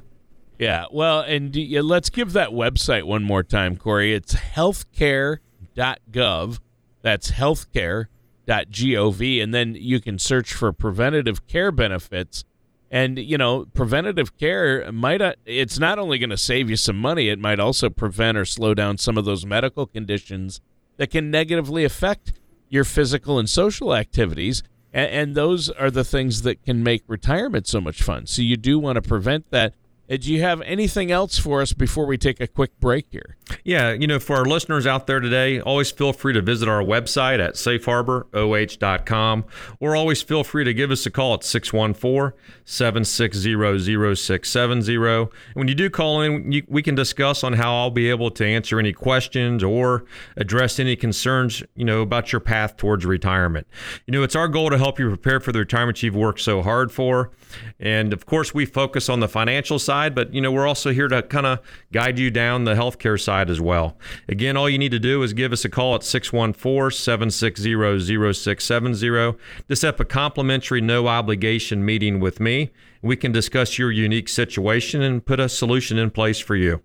Yeah. 0.57 0.85
Well, 0.91 1.19
and 1.21 1.55
let's 1.55 2.09
give 2.09 2.33
that 2.33 2.49
website 2.49 3.03
one 3.03 3.23
more 3.23 3.43
time, 3.43 3.77
Corey. 3.77 4.13
It's 4.13 4.33
healthcare.gov. 4.35 6.59
That's 7.01 7.31
healthcare.gov. 7.31 9.43
And 9.43 9.53
then 9.53 9.75
you 9.75 9.99
can 9.99 10.17
search 10.17 10.53
for 10.53 10.71
preventative 10.71 11.45
care 11.47 11.73
benefits. 11.73 12.45
And, 12.89 13.19
you 13.19 13.37
know, 13.37 13.65
preventative 13.73 14.37
care 14.37 14.89
might, 14.91 15.21
uh, 15.21 15.33
it's 15.45 15.77
not 15.77 15.99
only 15.99 16.17
going 16.19 16.29
to 16.29 16.37
save 16.37 16.69
you 16.69 16.77
some 16.77 16.97
money, 16.97 17.27
it 17.27 17.39
might 17.39 17.59
also 17.59 17.89
prevent 17.89 18.37
or 18.37 18.45
slow 18.45 18.73
down 18.73 18.97
some 18.97 19.17
of 19.17 19.25
those 19.25 19.45
medical 19.45 19.85
conditions 19.85 20.61
that 20.95 21.11
can 21.11 21.29
negatively 21.29 21.83
affect 21.83 22.31
your 22.69 22.83
physical 22.83 23.39
and 23.39 23.49
social 23.49 23.95
activities 23.95 24.63
and, 24.95 25.11
and 25.11 25.35
those 25.35 25.69
are 25.69 25.91
the 25.91 26.05
things 26.05 26.41
that 26.41 26.63
can 26.63 26.81
make 26.81 27.03
retirement 27.07 27.67
so 27.67 27.79
much 27.79 28.01
fun. 28.01 28.25
So 28.25 28.41
you 28.41 28.57
do 28.57 28.79
want 28.79 28.95
to 28.95 29.01
prevent 29.01 29.51
that. 29.51 29.75
Uh, 30.09 30.17
do 30.17 30.31
you 30.31 30.41
have 30.41 30.61
anything 30.61 31.11
else 31.11 31.37
for 31.37 31.61
us 31.61 31.73
before 31.73 32.05
we 32.05 32.17
take 32.17 32.39
a 32.39 32.47
quick 32.47 32.79
break 32.79 33.07
here? 33.11 33.37
Yeah, 33.63 33.91
you 33.91 34.07
know, 34.07 34.19
for 34.19 34.35
our 34.35 34.45
listeners 34.45 34.87
out 34.87 35.07
there 35.07 35.19
today, 35.19 35.59
always 35.59 35.91
feel 35.91 36.13
free 36.13 36.33
to 36.33 36.41
visit 36.41 36.67
our 36.67 36.81
website 36.81 37.39
at 37.39 37.55
safeharboroh.com 37.55 39.45
or 39.79 39.95
always 39.95 40.21
feel 40.21 40.43
free 40.43 40.63
to 40.63 40.73
give 40.73 40.91
us 40.91 41.05
a 41.05 41.11
call 41.11 41.35
at 41.35 41.43
614 41.43 42.37
760 42.65 44.15
0670. 44.15 45.27
When 45.53 45.67
you 45.67 45.75
do 45.75 45.89
call 45.89 46.21
in, 46.21 46.51
you, 46.51 46.63
we 46.67 46.81
can 46.81 46.95
discuss 46.95 47.43
on 47.43 47.53
how 47.53 47.75
I'll 47.75 47.91
be 47.91 48.09
able 48.09 48.31
to 48.31 48.45
answer 48.45 48.79
any 48.79 48.93
questions 48.93 49.63
or 49.63 50.05
address 50.37 50.79
any 50.79 50.95
concerns, 50.95 51.63
you 51.75 51.85
know, 51.85 52.01
about 52.01 52.31
your 52.31 52.39
path 52.39 52.77
towards 52.77 53.05
retirement. 53.05 53.67
You 54.07 54.11
know, 54.11 54.23
it's 54.23 54.35
our 54.35 54.47
goal 54.47 54.69
to 54.71 54.77
help 54.77 54.99
you 54.99 55.07
prepare 55.07 55.39
for 55.39 55.51
the 55.51 55.59
retirement 55.59 56.01
you've 56.01 56.15
worked 56.15 56.41
so 56.41 56.61
hard 56.61 56.91
for. 56.91 57.31
And 57.79 58.11
of 58.13 58.25
course, 58.25 58.53
we 58.53 58.65
focus 58.65 59.09
on 59.09 59.19
the 59.19 59.27
financial 59.27 59.77
side, 59.77 59.94
but, 60.09 60.33
you 60.33 60.41
know, 60.41 60.51
we're 60.51 60.67
also 60.67 60.91
here 60.91 61.07
to 61.07 61.21
kind 61.23 61.45
of 61.45 61.59
guide 61.91 62.19
you 62.19 62.29
down 62.29 62.63
the 62.63 62.73
healthcare 62.73 63.19
side 63.19 63.49
as 63.49 63.61
well. 63.61 63.97
Again, 64.27 64.57
all 64.57 64.69
you 64.69 64.77
need 64.77 64.91
to 64.91 64.99
do 64.99 65.23
is 65.23 65.33
give 65.33 65.51
us 65.53 65.65
a 65.65 65.69
call 65.69 65.95
at 65.95 66.03
614 66.03 66.91
760 66.97 68.33
0670 68.33 69.37
to 69.67 69.75
set 69.75 69.95
up 69.95 69.99
a 69.99 70.05
complimentary, 70.05 70.81
no 70.81 71.07
obligation 71.07 71.85
meeting 71.85 72.19
with 72.19 72.39
me. 72.39 72.71
We 73.01 73.15
can 73.15 73.31
discuss 73.31 73.77
your 73.77 73.91
unique 73.91 74.29
situation 74.29 75.01
and 75.01 75.25
put 75.25 75.39
a 75.39 75.47
solution 75.49 75.97
in 75.97 76.11
place 76.11 76.39
for 76.39 76.55
you. 76.55 76.81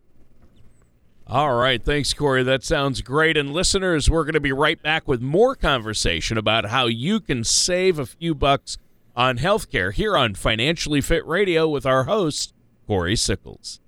All 1.27 1.55
right. 1.55 1.81
Thanks, 1.81 2.13
Corey. 2.13 2.43
That 2.43 2.65
sounds 2.65 3.03
great. 3.03 3.37
And 3.37 3.53
listeners, 3.53 4.11
we're 4.11 4.25
going 4.25 4.35
to 4.35 4.41
be 4.41 4.53
right 4.53 4.83
back 4.83 5.07
with 5.07 5.23
more 5.23 5.55
conversation 5.55 6.37
about 6.37 6.67
how 6.67 6.87
you 6.87 7.21
can 7.21 7.45
save 7.45 8.01
a 8.01 8.07
few 8.07 8.35
bucks 8.35 8.79
on 9.15 9.39
healthcare 9.39 9.93
here 9.93 10.17
on 10.17 10.35
Financially 10.35 11.01
Fit 11.01 11.25
Radio 11.27 11.69
with 11.69 11.87
our 11.87 12.05
host, 12.05 12.53
Corey 12.91 13.15
Sickles. 13.15 13.80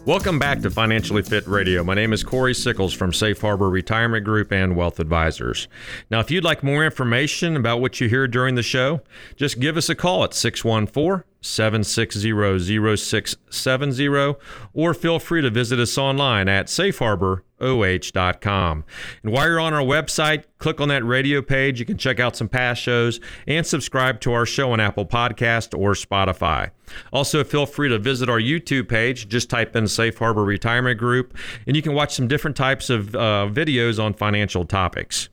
Welcome 0.06 0.38
back 0.38 0.60
to 0.60 0.70
Financially 0.70 1.22
Fit 1.22 1.46
Radio. 1.46 1.82
My 1.82 1.94
name 1.94 2.12
is 2.12 2.22
Corey 2.22 2.52
Sickles 2.52 2.92
from 2.92 3.14
Safe 3.14 3.40
Harbor 3.40 3.70
Retirement 3.70 4.22
Group 4.22 4.52
and 4.52 4.76
Wealth 4.76 5.00
Advisors. 5.00 5.66
Now, 6.10 6.20
if 6.20 6.30
you'd 6.30 6.44
like 6.44 6.62
more 6.62 6.84
information 6.84 7.56
about 7.56 7.80
what 7.80 7.98
you 8.02 8.08
hear 8.10 8.28
during 8.28 8.54
the 8.54 8.62
show, 8.62 9.00
just 9.36 9.60
give 9.60 9.78
us 9.78 9.88
a 9.88 9.94
call 9.94 10.22
at 10.22 10.34
614 10.34 11.24
760 11.44 12.96
0670 12.96 14.34
or 14.72 14.94
feel 14.94 15.18
free 15.18 15.42
to 15.42 15.50
visit 15.50 15.78
us 15.78 15.98
online 15.98 16.48
at 16.48 16.66
safeharboroh.com. 16.66 18.84
And 19.22 19.32
while 19.32 19.46
you're 19.46 19.60
on 19.60 19.74
our 19.74 19.82
website, 19.82 20.44
click 20.58 20.80
on 20.80 20.88
that 20.88 21.04
radio 21.04 21.42
page. 21.42 21.78
You 21.78 21.86
can 21.86 21.98
check 21.98 22.18
out 22.18 22.34
some 22.34 22.48
past 22.48 22.80
shows 22.80 23.20
and 23.46 23.66
subscribe 23.66 24.22
to 24.22 24.32
our 24.32 24.46
show 24.46 24.72
on 24.72 24.80
Apple 24.80 25.04
Podcast 25.04 25.78
or 25.78 25.92
Spotify. 25.92 26.70
Also, 27.12 27.44
feel 27.44 27.66
free 27.66 27.90
to 27.90 27.98
visit 27.98 28.30
our 28.30 28.40
YouTube 28.40 28.88
page. 28.88 29.28
Just 29.28 29.50
type 29.50 29.76
in 29.76 29.86
Safe 29.86 30.16
Harbor 30.16 30.44
Retirement 30.44 30.98
Group, 30.98 31.36
and 31.66 31.76
you 31.76 31.82
can 31.82 31.92
watch 31.94 32.14
some 32.14 32.28
different 32.28 32.56
types 32.56 32.88
of 32.88 33.14
uh, 33.14 33.50
videos 33.52 34.02
on 34.02 34.14
financial 34.14 34.64
topics. 34.64 35.28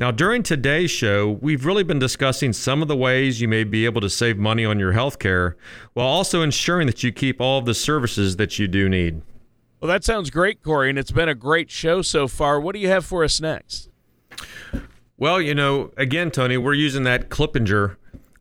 Now, 0.00 0.10
during 0.10 0.42
today's 0.42 0.90
show, 0.90 1.38
we've 1.42 1.66
really 1.66 1.82
been 1.82 1.98
discussing 1.98 2.54
some 2.54 2.80
of 2.80 2.88
the 2.88 2.96
ways 2.96 3.42
you 3.42 3.48
may 3.48 3.64
be 3.64 3.84
able 3.84 4.00
to 4.00 4.08
save 4.08 4.38
money 4.38 4.64
on 4.64 4.78
your 4.78 4.92
health 4.92 5.18
care 5.18 5.58
while 5.92 6.06
also 6.06 6.40
ensuring 6.40 6.86
that 6.86 7.02
you 7.02 7.12
keep 7.12 7.38
all 7.38 7.58
of 7.58 7.66
the 7.66 7.74
services 7.74 8.36
that 8.36 8.58
you 8.58 8.66
do 8.66 8.88
need. 8.88 9.20
Well, 9.78 9.90
that 9.90 10.02
sounds 10.02 10.30
great, 10.30 10.62
Corey, 10.62 10.88
and 10.88 10.98
it's 10.98 11.10
been 11.10 11.28
a 11.28 11.34
great 11.34 11.70
show 11.70 12.00
so 12.00 12.28
far. 12.28 12.58
What 12.58 12.74
do 12.74 12.80
you 12.80 12.88
have 12.88 13.04
for 13.04 13.24
us 13.24 13.42
next? 13.42 13.90
Well, 15.18 15.38
you 15.38 15.54
know, 15.54 15.92
again, 15.98 16.30
Tony, 16.30 16.56
we're 16.56 16.72
using 16.72 17.02
that 17.02 17.28
Kiplinger 17.28 17.96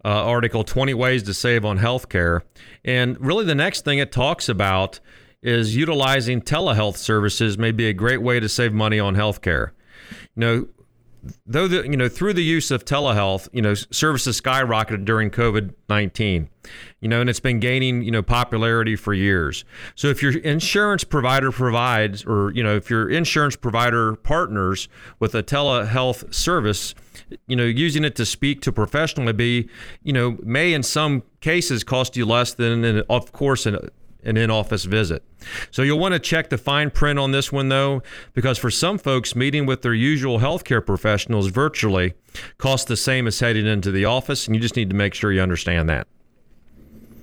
uh, 0.05 0.07
article, 0.07 0.63
20 0.63 0.93
Ways 0.93 1.23
to 1.23 1.33
Save 1.33 1.65
on 1.65 1.79
Healthcare. 1.79 2.39
And 2.85 3.19
really, 3.19 3.43
the 3.43 3.53
next 3.53 3.83
thing 3.83 3.99
it 3.99 4.13
talks 4.13 4.47
about 4.47 5.01
is 5.41 5.75
utilizing 5.75 6.41
telehealth 6.41 6.95
services 6.95 7.57
may 7.57 7.73
be 7.73 7.89
a 7.89 7.93
great 7.93 8.21
way 8.21 8.39
to 8.39 8.47
save 8.47 8.71
money 8.71 8.97
on 8.97 9.17
healthcare. 9.17 9.71
You 10.09 10.15
know, 10.37 10.67
though 11.45 11.67
the 11.67 11.83
you 11.83 11.97
know 11.97 12.09
through 12.09 12.33
the 12.33 12.43
use 12.43 12.71
of 12.71 12.85
telehealth, 12.85 13.47
you 13.51 13.61
know 13.61 13.73
services 13.73 14.39
skyrocketed 14.39 15.05
during 15.05 15.29
COVID 15.29 15.73
nineteen, 15.89 16.49
you 17.01 17.07
know, 17.07 17.21
and 17.21 17.29
it's 17.29 17.39
been 17.39 17.59
gaining 17.59 18.01
you 18.01 18.11
know 18.11 18.21
popularity 18.21 18.95
for 18.95 19.13
years. 19.13 19.65
So 19.95 20.07
if 20.07 20.21
your 20.21 20.37
insurance 20.39 21.03
provider 21.03 21.51
provides, 21.51 22.25
or 22.25 22.51
you 22.51 22.63
know, 22.63 22.75
if 22.75 22.89
your 22.89 23.09
insurance 23.09 23.55
provider 23.55 24.15
partners 24.15 24.87
with 25.19 25.35
a 25.35 25.43
telehealth 25.43 26.33
service, 26.33 26.95
you 27.47 27.55
know, 27.55 27.65
using 27.65 28.03
it 28.03 28.15
to 28.15 28.25
speak 28.25 28.61
to 28.61 28.71
professionally 28.71 29.33
be, 29.33 29.69
you 30.03 30.13
know, 30.13 30.37
may 30.43 30.73
in 30.73 30.83
some 30.83 31.23
cases 31.41 31.83
cost 31.83 32.17
you 32.17 32.25
less 32.25 32.53
than, 32.53 32.83
and 32.83 33.03
of 33.09 33.31
course, 33.31 33.65
an 33.65 33.77
an 34.23 34.37
in 34.37 34.51
office 34.51 34.85
visit. 34.85 35.23
So 35.71 35.81
you'll 35.81 35.99
want 35.99 36.13
to 36.13 36.19
check 36.19 36.49
the 36.49 36.57
fine 36.57 36.91
print 36.91 37.17
on 37.17 37.31
this 37.31 37.51
one 37.51 37.69
though, 37.69 38.03
because 38.33 38.57
for 38.57 38.69
some 38.69 38.97
folks, 38.97 39.35
meeting 39.35 39.65
with 39.65 39.81
their 39.81 39.93
usual 39.93 40.39
healthcare 40.39 40.85
professionals 40.85 41.47
virtually 41.47 42.13
costs 42.57 42.85
the 42.85 42.97
same 42.97 43.27
as 43.27 43.39
heading 43.39 43.65
into 43.65 43.91
the 43.91 44.05
office, 44.05 44.47
and 44.47 44.55
you 44.55 44.61
just 44.61 44.75
need 44.75 44.89
to 44.89 44.95
make 44.95 45.13
sure 45.13 45.31
you 45.31 45.41
understand 45.41 45.89
that. 45.89 46.07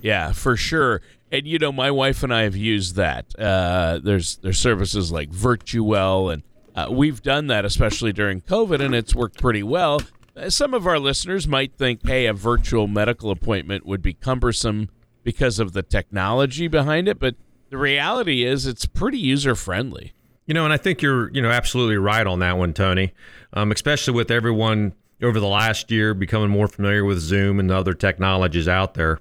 Yeah, 0.01 0.31
for 0.31 0.55
sure. 0.55 1.01
And 1.31 1.45
you 1.47 1.59
know, 1.59 1.71
my 1.71 1.91
wife 1.91 2.23
and 2.23 2.33
I 2.33 2.43
have 2.43 2.55
used 2.55 2.95
that. 2.95 3.37
Uh, 3.37 3.99
there's 4.01 4.37
there's 4.37 4.59
services 4.59 5.11
like 5.11 5.29
Virtuwell, 5.29 6.33
and 6.33 6.43
uh, 6.75 6.91
we've 6.91 7.21
done 7.21 7.47
that, 7.47 7.65
especially 7.65 8.13
during 8.13 8.41
COVID, 8.41 8.79
and 8.79 8.95
it's 8.95 9.13
worked 9.13 9.39
pretty 9.39 9.63
well. 9.63 10.01
Uh, 10.35 10.49
some 10.49 10.73
of 10.73 10.87
our 10.87 10.99
listeners 10.99 11.47
might 11.47 11.73
think, 11.73 12.05
hey, 12.05 12.27
a 12.27 12.33
virtual 12.33 12.87
medical 12.87 13.31
appointment 13.31 13.85
would 13.85 14.01
be 14.01 14.13
cumbersome 14.13 14.89
because 15.27 15.59
of 15.59 15.73
the 15.73 15.83
technology 15.83 16.69
behind 16.69 17.05
it, 17.05 17.19
but 17.19 17.35
the 17.69 17.77
reality 17.77 18.45
is 18.45 18.65
it's 18.65 18.85
pretty 18.85 19.17
user 19.17 19.55
friendly. 19.55 20.13
You 20.45 20.53
know, 20.53 20.63
and 20.63 20.71
I 20.71 20.77
think 20.77 21.01
you're, 21.01 21.29
you 21.33 21.41
know, 21.41 21.51
absolutely 21.51 21.97
right 21.97 22.25
on 22.25 22.39
that 22.39 22.57
one, 22.57 22.73
Tony. 22.73 23.11
Um, 23.51 23.73
especially 23.73 24.13
with 24.13 24.31
everyone 24.31 24.93
over 25.21 25.37
the 25.41 25.47
last 25.47 25.91
year 25.91 26.13
becoming 26.13 26.49
more 26.49 26.69
familiar 26.69 27.03
with 27.03 27.19
Zoom 27.19 27.59
and 27.59 27.69
other 27.69 27.93
technologies 27.93 28.69
out 28.69 28.93
there. 28.93 29.19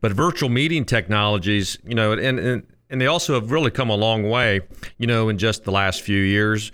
But 0.00 0.12
virtual 0.12 0.48
meeting 0.48 0.86
technologies, 0.86 1.76
you 1.84 1.94
know, 1.94 2.12
and, 2.12 2.38
and 2.38 2.66
and 2.88 2.98
they 2.98 3.06
also 3.06 3.34
have 3.34 3.50
really 3.50 3.70
come 3.70 3.90
a 3.90 3.96
long 3.96 4.30
way, 4.30 4.62
you 4.96 5.06
know, 5.06 5.28
in 5.28 5.36
just 5.36 5.64
the 5.64 5.72
last 5.72 6.00
few 6.00 6.22
years. 6.22 6.72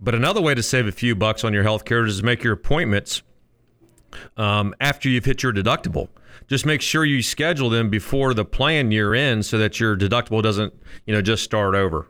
But 0.00 0.14
another 0.14 0.40
way 0.40 0.54
to 0.54 0.62
save 0.62 0.86
a 0.86 0.92
few 0.92 1.14
bucks 1.14 1.44
on 1.44 1.52
your 1.52 1.62
health 1.62 1.84
care 1.84 2.06
is 2.06 2.22
make 2.22 2.42
your 2.42 2.54
appointments 2.54 3.20
um, 4.38 4.74
after 4.80 5.10
you've 5.10 5.26
hit 5.26 5.42
your 5.42 5.52
deductible. 5.52 6.08
Just 6.48 6.64
make 6.64 6.80
sure 6.80 7.04
you 7.04 7.22
schedule 7.22 7.70
them 7.70 7.90
before 7.90 8.32
the 8.32 8.44
plan 8.44 8.92
year 8.92 9.14
ends 9.14 9.48
so 9.48 9.58
that 9.58 9.80
your 9.80 9.96
deductible 9.96 10.42
doesn't, 10.42 10.72
you 11.06 11.12
know, 11.14 11.20
just 11.20 11.42
start 11.42 11.74
over. 11.74 12.06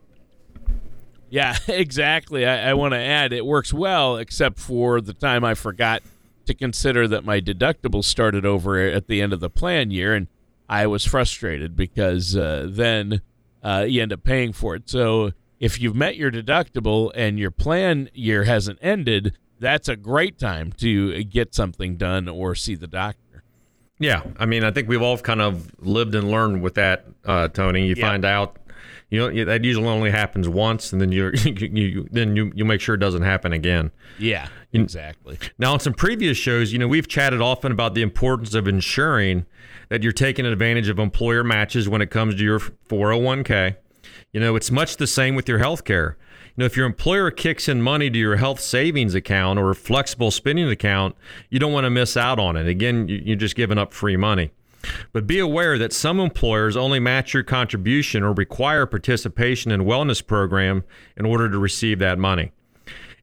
Yeah, 1.31 1.57
exactly. 1.69 2.47
I, 2.47 2.71
I 2.71 2.75
want 2.75 2.93
to 2.93 2.99
add 2.99 3.33
it 3.33 3.47
works 3.47 3.73
well, 3.73 4.17
except 4.17 4.59
for 4.59 5.01
the 5.01 5.15
time 5.15 5.45
I 5.45 5.55
forgot 5.55 6.03
to 6.47 6.55
consider 6.55 7.09
that 7.09 7.25
my 7.25 7.41
deductible 7.41 8.05
started 8.05 8.47
over 8.47 8.79
at 8.79 9.09
the 9.09 9.21
end 9.21 9.33
of 9.33 9.41
the 9.41 9.51
plan 9.51 9.91
year, 9.91 10.15
and 10.15 10.29
I 10.69 10.87
was 10.87 11.05
frustrated 11.05 11.77
because 11.77 12.37
uh, 12.37 12.69
then 12.71 13.21
uh, 13.63 13.85
you 13.89 14.03
end 14.03 14.13
up 14.13 14.23
paying 14.23 14.53
for 14.53 14.75
it. 14.77 14.89
So 14.89 15.33
if 15.59 15.81
you've 15.81 15.97
met 15.97 16.17
your 16.17 16.31
deductible 16.31 17.11
and 17.15 17.39
your 17.39 17.51
plan 17.51 18.11
year 18.15 18.45
hasn't 18.45 18.79
ended, 18.83 19.37
that's 19.59 19.89
a 19.89 19.97
great 19.97 20.39
time 20.39 20.73
to 20.79 21.25
get 21.25 21.55
something 21.55 21.97
done 21.97 22.29
or 22.29 22.55
see 22.55 22.75
the 22.75 22.87
doctor. 22.87 23.21
Yeah, 23.99 24.23
I 24.39 24.47
mean, 24.47 24.63
I 24.63 24.71
think 24.71 24.89
we've 24.89 25.03
all 25.03 25.17
kind 25.19 25.41
of 25.41 25.71
lived 25.79 26.15
and 26.15 26.31
learned 26.31 26.63
with 26.63 26.75
that, 26.75 27.07
uh, 27.25 27.49
Tony. 27.49 27.87
You 27.87 27.95
yeah. 27.97 28.09
find 28.09 28.25
out 28.25 28.59
you 29.09 29.21
know 29.21 29.45
that 29.45 29.65
usually 29.65 29.87
only 29.87 30.11
happens 30.11 30.49
once, 30.49 30.93
and 30.93 31.01
then 31.01 31.13
you 31.13 31.33
you 31.35 32.09
then 32.11 32.37
you 32.37 32.53
you 32.55 32.65
make 32.65 32.81
sure 32.81 32.95
it 32.95 32.99
doesn't 32.99 33.23
happen 33.23 33.53
again. 33.53 33.91
Yeah, 34.19 34.49
exactly. 34.73 35.39
Now, 35.59 35.75
in 35.75 35.81
some 35.81 35.95
previous 35.95 36.37
shows, 36.37 36.73
you 36.73 36.79
know, 36.79 36.89
we've 36.89 37.09
chatted 37.09 37.41
often 37.41 37.73
about 37.73 37.95
the 37.95 38.03
importance 38.03 38.55
of 38.55 38.67
ensuring 38.67 39.47
that 39.89 40.03
you're 40.03 40.13
taking 40.13 40.45
advantage 40.45 40.89
of 40.89 40.99
employer 40.99 41.45
matches 41.45 41.89
when 41.89 42.03
it 42.03 42.11
comes 42.11 42.35
to 42.37 42.43
your 42.43 42.59
401k. 42.59 43.77
You 44.33 44.41
know, 44.41 44.57
it's 44.57 44.71
much 44.71 44.97
the 44.97 45.07
same 45.07 45.35
with 45.35 45.49
your 45.49 45.59
health 45.59 45.85
care. 45.85 46.17
You 46.57 46.63
know, 46.63 46.67
if 46.67 46.77
your 46.77 46.87
employer 46.87 47.31
kicks 47.31 47.69
in 47.69 47.83
money 47.83 48.09
to 48.11 48.19
your 48.19 48.37
health 48.37 48.61
savings 48.61 49.15
account 49.15 49.59
or 49.59 49.73
flexible 49.75 50.31
spending 50.31 50.69
account, 50.69 51.17
you 51.51 51.59
don't 51.59 51.73
want 51.73 51.85
to 51.85 51.91
miss 51.91 52.17
out 52.17 52.39
on 52.39 52.57
it. 52.57 52.67
Again, 52.67 53.09
you're 53.09 53.37
just 53.37 53.57
giving 53.57 53.79
up 53.79 53.93
free 53.93 54.17
money. 54.17 54.53
But 55.13 55.27
be 55.27 55.39
aware 55.39 55.79
that 55.79 55.93
some 55.93 56.21
employers 56.21 56.77
only 56.77 57.01
match 57.01 57.35
your 57.35 57.43
contribution 57.43 58.23
or 58.23 58.33
require 58.33 58.87
participation 58.87 59.71
in 59.71 59.83
wellness 59.83 60.25
program 60.25 60.85
in 61.17 61.27
order 61.27 61.51
to 61.51 61.59
receive 61.59 61.99
that 61.99 62.19
money. 62.19 62.53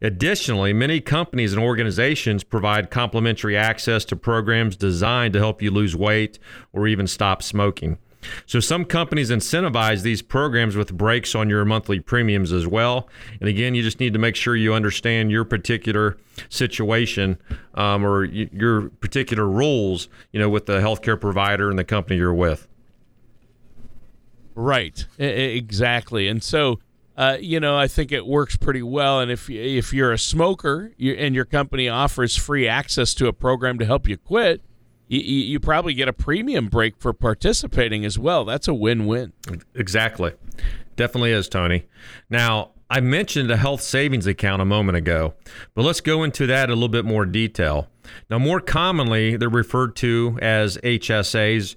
Additionally, 0.02 0.74
many 0.74 1.00
companies 1.00 1.54
and 1.54 1.64
organizations 1.64 2.44
provide 2.44 2.92
complimentary 2.92 3.56
access 3.56 4.04
to 4.06 4.18
programs 4.18 4.76
designed 4.76 5.32
to 5.34 5.40
help 5.40 5.62
you 5.62 5.72
lose 5.72 5.96
weight 5.96 6.38
or 6.74 6.88
even 6.88 7.08
stop 7.08 7.42
smoking. 7.42 7.98
So 8.46 8.60
some 8.60 8.86
companies 8.86 9.30
incentivize 9.30 10.02
these 10.02 10.22
programs 10.22 10.76
with 10.76 10.94
breaks 10.94 11.36
on 11.36 11.50
your 11.50 11.66
monthly 11.66 12.00
premiums 12.00 12.52
as 12.52 12.68
well. 12.68 13.08
And 13.40 13.50
again, 13.50 13.76
you 13.76 13.84
just 13.84 14.00
need 14.00 14.14
to 14.14 14.20
make 14.20 14.36
sure 14.36 14.56
you 14.56 14.74
understand 14.74 15.32
your 15.32 15.46
particular 15.46 16.18
situation 16.50 17.38
um, 17.76 18.06
or 18.06 18.26
y- 18.26 18.50
your 18.52 18.90
particular 18.90 19.48
rules, 19.48 20.08
you 20.32 20.40
know, 20.40 20.50
with 20.50 20.66
the 20.66 20.80
healthcare 20.80 21.20
provider 21.20 21.70
and 21.70 21.78
the 21.78 21.84
company 21.84 22.18
you're 22.18 22.34
with. 22.34 22.68
Right, 24.56 25.06
exactly. 25.18 26.28
And 26.28 26.44
so, 26.44 26.80
uh, 27.18 27.38
you 27.40 27.60
know, 27.60 27.78
I 27.78 27.88
think 27.88 28.12
it 28.12 28.26
works 28.26 28.56
pretty 28.56 28.84
well. 28.84 29.20
And 29.20 29.32
if 29.32 29.50
if 29.50 29.94
you're 29.94 30.12
a 30.12 30.18
smoker 30.18 30.92
and 31.00 31.34
your 31.34 31.46
company 31.46 31.90
offers 31.90 32.36
free 32.36 32.68
access 32.68 33.14
to 33.16 33.28
a 33.28 33.34
program 33.34 33.80
to 33.80 33.86
help 33.86 34.08
you 34.08 34.18
quit, 34.18 34.62
you, 35.20 35.44
you 35.44 35.60
probably 35.60 35.94
get 35.94 36.08
a 36.08 36.14
premium 36.14 36.68
break 36.68 36.98
for 36.98 37.14
participating 37.14 38.06
as 38.06 38.18
well. 38.18 38.46
That's 38.46 38.68
a 38.68 38.74
win 38.74 39.06
win. 39.06 39.34
Exactly. 39.76 40.34
Definitely 40.96 41.32
is, 41.32 41.50
Tony. 41.50 41.86
Now, 42.30 42.72
I 42.90 43.00
mentioned 43.00 43.50
a 43.50 43.58
health 43.58 43.82
savings 43.82 44.28
account 44.28 44.62
a 44.62 44.66
moment 44.66 44.98
ago, 44.98 45.34
but 45.74 45.84
let's 45.84 46.02
go 46.02 46.24
into 46.24 46.46
that 46.48 46.70
a 46.70 46.74
little 46.74 46.90
bit 46.90 47.06
more 47.06 47.26
detail. 47.26 47.88
Now, 48.30 48.38
more 48.38 48.60
commonly, 48.60 49.36
they're 49.36 49.50
referred 49.50 49.96
to 49.98 50.38
as 50.42 50.78
HSAs, 50.78 51.76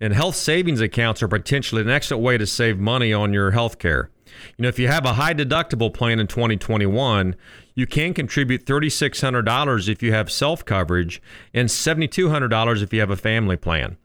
and 0.00 0.12
health 0.12 0.34
savings 0.34 0.80
accounts 0.80 1.22
are 1.22 1.28
potentially 1.28 1.82
an 1.82 1.90
excellent 1.90 2.24
way 2.24 2.38
to 2.38 2.46
save 2.46 2.78
money 2.78 3.12
on 3.12 3.32
your 3.32 3.52
health 3.52 3.78
care. 3.78 4.10
You 4.56 4.62
know, 4.62 4.68
if 4.68 4.78
you 4.78 4.88
have 4.88 5.04
a 5.04 5.14
high 5.14 5.34
deductible 5.34 5.92
plan 5.92 6.18
in 6.20 6.26
2021, 6.26 7.36
you 7.74 7.86
can 7.86 8.14
contribute 8.14 8.66
$3,600 8.66 9.88
if 9.88 10.02
you 10.02 10.12
have 10.12 10.30
self 10.30 10.64
coverage 10.64 11.22
and 11.54 11.68
$7,200 11.68 12.82
if 12.82 12.92
you 12.92 13.00
have 13.00 13.10
a 13.10 13.16
family 13.16 13.56
plan. 13.56 13.96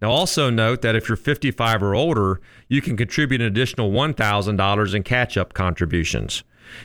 Now, 0.00 0.10
also 0.10 0.50
note 0.50 0.82
that 0.82 0.96
if 0.96 1.08
you're 1.08 1.16
55 1.16 1.82
or 1.82 1.94
older, 1.94 2.40
you 2.68 2.80
can 2.80 2.96
contribute 2.96 3.40
an 3.40 3.46
additional 3.46 3.90
$1,000 3.90 4.94
in 4.94 5.02
catch 5.02 5.36
up 5.36 5.52
contributions. 5.52 6.42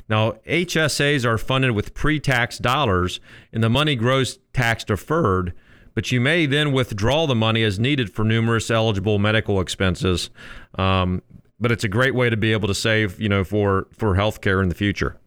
Now, 0.09 0.33
HSAs 0.47 1.25
are 1.25 1.37
funded 1.37 1.71
with 1.71 1.93
pre 1.93 2.19
tax 2.19 2.57
dollars 2.57 3.19
and 3.51 3.63
the 3.63 3.69
money 3.69 3.95
grows 3.95 4.39
tax 4.53 4.83
deferred, 4.83 5.53
but 5.93 6.11
you 6.11 6.19
may 6.21 6.45
then 6.45 6.71
withdraw 6.71 7.27
the 7.27 7.35
money 7.35 7.63
as 7.63 7.79
needed 7.79 8.13
for 8.13 8.23
numerous 8.23 8.71
eligible 8.71 9.19
medical 9.19 9.59
expenses. 9.59 10.29
Um, 10.75 11.21
but 11.63 11.71
it's 11.71 11.85
a 11.85 11.87
great 11.87 12.13
way 12.13 12.29
to 12.29 12.35
be 12.35 12.51
able 12.51 12.67
to 12.67 12.75
save, 12.75 13.19
you 13.19 13.29
know, 13.29 13.43
for 13.45 13.87
for 13.93 14.15
healthcare 14.15 14.61
in 14.61 14.67
the 14.67 14.75
future. 14.75 15.17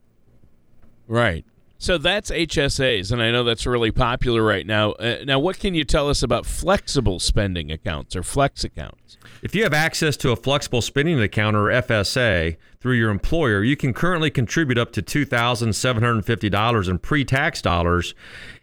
Right. 1.08 1.46
So 1.78 1.98
that's 1.98 2.30
HSAs, 2.30 3.10
and 3.10 3.22
I 3.22 3.30
know 3.30 3.42
that's 3.42 3.66
really 3.66 3.90
popular 3.90 4.42
right 4.42 4.66
now. 4.66 4.92
Uh, 4.92 5.16
now, 5.24 5.38
what 5.38 5.58
can 5.58 5.74
you 5.74 5.84
tell 5.84 6.08
us 6.08 6.22
about 6.22 6.46
flexible 6.46 7.18
spending 7.20 7.70
accounts 7.70 8.16
or 8.16 8.22
flex 8.22 8.64
accounts? 8.64 9.18
If 9.42 9.54
you 9.54 9.62
have 9.62 9.74
access 9.74 10.16
to 10.18 10.30
a 10.30 10.36
flexible 10.36 10.80
spending 10.80 11.20
account 11.20 11.54
or 11.54 11.64
FSA 11.64 12.56
through 12.80 12.94
your 12.94 13.10
employer, 13.10 13.62
you 13.62 13.76
can 13.76 13.92
currently 13.92 14.30
contribute 14.30 14.78
up 14.78 14.92
to 14.92 15.02
$2,750 15.02 16.88
in 16.88 16.98
pre 16.98 17.24
tax 17.24 17.62
dollars, 17.62 18.14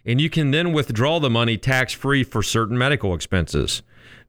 and 0.04 0.20
you 0.20 0.30
can 0.30 0.50
then 0.50 0.72
withdraw 0.72 1.18
the 1.18 1.30
money 1.30 1.56
tax 1.56 1.92
free 1.92 2.22
for 2.24 2.42
certain 2.42 2.78
medical 2.78 3.14
expenses. 3.14 3.82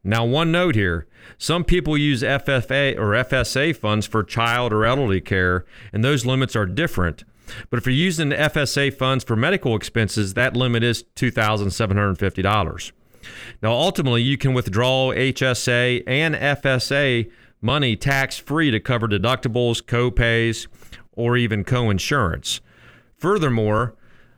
Now, 0.04 0.26
one 0.26 0.52
note 0.52 0.76
here 0.76 1.08
some 1.38 1.64
people 1.64 1.98
use 1.98 2.22
FFA 2.22 2.98
or 2.98 3.12
FSA 3.12 3.76
funds 3.76 4.08
for 4.08 4.24
child 4.24 4.74
or 4.74 4.86
elderly 4.86 5.22
care, 5.22 5.66
and 5.92 6.04
those 6.04 6.26
limits 6.26 6.56
are 6.56 6.66
different. 6.66 7.24
But 7.70 7.78
if 7.78 7.86
you're 7.86 7.94
using 7.94 8.30
FSA 8.30 8.94
funds 8.94 9.24
for 9.24 9.36
medical 9.36 9.76
expenses, 9.76 10.34
that 10.34 10.56
limit 10.56 10.84
is 10.84 11.04
$2,750. 11.16 12.92
Now, 13.62 13.72
ultimately, 13.72 14.22
you 14.22 14.38
can 14.38 14.54
withdraw 14.54 15.12
HSA 15.12 16.04
and 16.08 16.36
FSA 16.36 17.30
money 17.62 17.96
tax 17.96 18.38
free 18.38 18.72
to 18.72 18.80
cover 18.80 19.08
deductibles, 19.08 19.86
co-pays, 19.86 20.68
or 21.14 21.38
even 21.38 21.64
co-insurance. 21.64 22.62
Furthermore, 23.18 23.96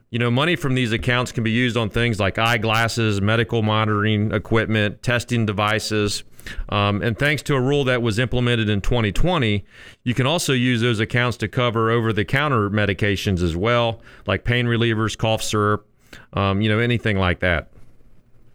you 0.09 0.19
know, 0.19 0.31
money 0.31 0.55
from 0.55 0.75
these 0.75 0.91
accounts 0.91 1.31
can 1.31 1.43
be 1.43 1.51
used 1.51 1.75
on 1.75 1.89
things 1.89 2.19
like 2.19 2.37
eyeglasses, 2.37 3.21
medical 3.21 3.61
monitoring 3.61 4.31
equipment, 4.31 5.03
testing 5.03 5.45
devices. 5.45 6.23
Um, 6.69 7.01
and 7.01 7.19
thanks 7.19 7.41
to 7.43 7.55
a 7.55 7.61
rule 7.61 7.83
that 7.85 8.01
was 8.01 8.17
implemented 8.17 8.69
in 8.69 8.79
2020, 8.79 9.65
you 10.03 10.13
can 10.13 10.25
also 10.25 10.53
use 10.53 10.79
those 10.79 11.01
accounts 11.01 11.35
to 11.37 11.49
cover 11.49 11.91
over 11.91 12.13
the 12.13 12.23
counter 12.23 12.69
medications 12.69 13.41
as 13.41 13.55
well, 13.55 13.99
like 14.25 14.45
pain 14.45 14.65
relievers, 14.65 15.17
cough 15.17 15.43
syrup, 15.43 15.85
um, 16.31 16.61
you 16.61 16.69
know, 16.69 16.79
anything 16.79 17.17
like 17.17 17.41
that. 17.41 17.69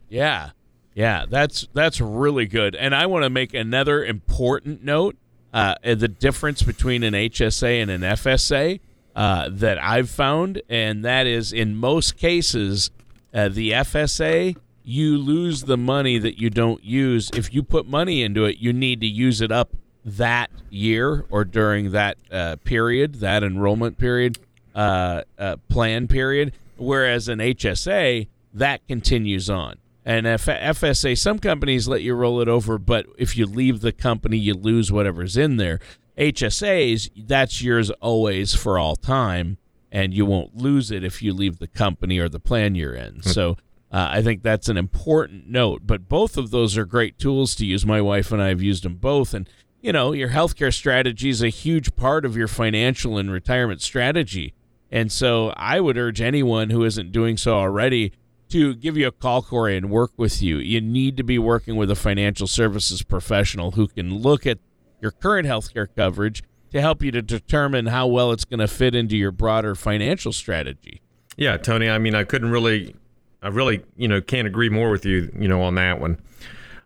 Yeah. 0.08 0.50
Yeah, 0.94 1.24
that's 1.28 1.68
that's 1.72 2.00
really 2.00 2.46
good. 2.46 2.74
And 2.74 2.94
I 2.94 3.06
want 3.06 3.24
to 3.24 3.30
make 3.30 3.54
another 3.54 4.04
important 4.04 4.84
note: 4.84 5.16
uh, 5.52 5.76
the 5.82 6.08
difference 6.08 6.62
between 6.62 7.02
an 7.02 7.14
HSA 7.14 7.80
and 7.80 7.90
an 7.90 8.02
FSA 8.02 8.80
uh, 9.14 9.48
that 9.50 9.82
I've 9.82 10.10
found, 10.10 10.62
and 10.68 11.04
that 11.04 11.26
is 11.26 11.52
in 11.52 11.76
most 11.76 12.16
cases, 12.16 12.90
uh, 13.34 13.48
the 13.48 13.72
FSA, 13.72 14.56
you 14.84 15.16
lose 15.18 15.62
the 15.62 15.76
money 15.76 16.18
that 16.18 16.40
you 16.40 16.50
don't 16.50 16.82
use. 16.84 17.30
If 17.34 17.54
you 17.54 17.62
put 17.62 17.86
money 17.86 18.22
into 18.22 18.44
it, 18.44 18.58
you 18.58 18.72
need 18.72 19.00
to 19.00 19.06
use 19.06 19.40
it 19.40 19.52
up 19.52 19.74
that 20.04 20.50
year 20.70 21.24
or 21.30 21.44
during 21.44 21.92
that 21.92 22.18
uh, 22.30 22.56
period, 22.64 23.16
that 23.16 23.42
enrollment 23.42 23.98
period, 23.98 24.38
uh, 24.74 25.22
uh, 25.38 25.56
plan 25.68 26.08
period. 26.08 26.52
Whereas 26.76 27.28
an 27.28 27.38
HSA, 27.38 28.28
that 28.54 28.86
continues 28.88 29.48
on. 29.48 29.76
And 30.04 30.26
F- 30.26 30.46
FSA, 30.46 31.16
some 31.16 31.38
companies 31.38 31.86
let 31.86 32.02
you 32.02 32.14
roll 32.14 32.40
it 32.40 32.48
over, 32.48 32.76
but 32.76 33.06
if 33.18 33.36
you 33.36 33.46
leave 33.46 33.80
the 33.80 33.92
company, 33.92 34.36
you 34.36 34.54
lose 34.54 34.90
whatever's 34.90 35.36
in 35.36 35.58
there. 35.58 35.78
HSAs, 36.18 37.10
that's 37.16 37.62
yours 37.62 37.90
always 38.00 38.54
for 38.54 38.78
all 38.78 38.96
time, 38.96 39.58
and 39.90 40.12
you 40.12 40.26
won't 40.26 40.56
lose 40.56 40.90
it 40.90 41.04
if 41.04 41.22
you 41.22 41.32
leave 41.32 41.58
the 41.58 41.68
company 41.68 42.18
or 42.18 42.28
the 42.28 42.40
plan 42.40 42.74
you're 42.74 42.94
in. 42.94 43.16
Hmm. 43.16 43.28
So 43.28 43.50
uh, 43.92 44.08
I 44.10 44.22
think 44.22 44.42
that's 44.42 44.68
an 44.68 44.76
important 44.76 45.48
note. 45.48 45.82
But 45.84 46.08
both 46.08 46.36
of 46.36 46.50
those 46.50 46.78
are 46.78 46.86
great 46.86 47.18
tools 47.18 47.54
to 47.56 47.66
use. 47.66 47.84
My 47.84 48.00
wife 48.00 48.32
and 48.32 48.42
I 48.42 48.48
have 48.48 48.62
used 48.62 48.84
them 48.84 48.96
both. 48.96 49.34
And, 49.34 49.48
you 49.80 49.92
know, 49.92 50.12
your 50.12 50.30
healthcare 50.30 50.72
strategy 50.72 51.28
is 51.28 51.42
a 51.42 51.48
huge 51.48 51.94
part 51.94 52.24
of 52.24 52.36
your 52.36 52.48
financial 52.48 53.18
and 53.18 53.30
retirement 53.30 53.82
strategy. 53.82 54.54
And 54.90 55.12
so 55.12 55.52
I 55.56 55.80
would 55.80 55.98
urge 55.98 56.20
anyone 56.20 56.70
who 56.70 56.84
isn't 56.84 57.12
doing 57.12 57.36
so 57.36 57.54
already 57.54 58.12
to 58.48 58.74
give 58.74 58.96
you 58.98 59.06
a 59.06 59.12
call, 59.12 59.42
Corey, 59.42 59.76
and 59.76 59.90
work 59.90 60.12
with 60.16 60.42
you. 60.42 60.58
You 60.58 60.80
need 60.80 61.16
to 61.16 61.22
be 61.22 61.38
working 61.38 61.76
with 61.76 61.90
a 61.90 61.96
financial 61.96 62.46
services 62.46 63.02
professional 63.02 63.72
who 63.72 63.88
can 63.88 64.18
look 64.18 64.46
at 64.46 64.58
your 65.02 65.10
current 65.10 65.46
healthcare 65.46 65.88
coverage 65.94 66.42
to 66.70 66.80
help 66.80 67.02
you 67.02 67.10
to 67.10 67.20
determine 67.20 67.86
how 67.86 68.06
well 68.06 68.32
it's 68.32 68.46
going 68.46 68.60
to 68.60 68.68
fit 68.68 68.94
into 68.94 69.16
your 69.16 69.32
broader 69.32 69.74
financial 69.74 70.32
strategy. 70.32 71.02
Yeah, 71.36 71.58
Tony, 71.58 71.90
I 71.90 71.98
mean, 71.98 72.14
I 72.14 72.24
couldn't 72.24 72.50
really 72.50 72.94
I 73.42 73.48
really, 73.48 73.82
you 73.96 74.06
know, 74.06 74.20
can't 74.20 74.46
agree 74.46 74.68
more 74.68 74.90
with 74.90 75.04
you, 75.04 75.32
you 75.36 75.48
know, 75.48 75.62
on 75.62 75.74
that 75.74 76.00
one. 76.00 76.20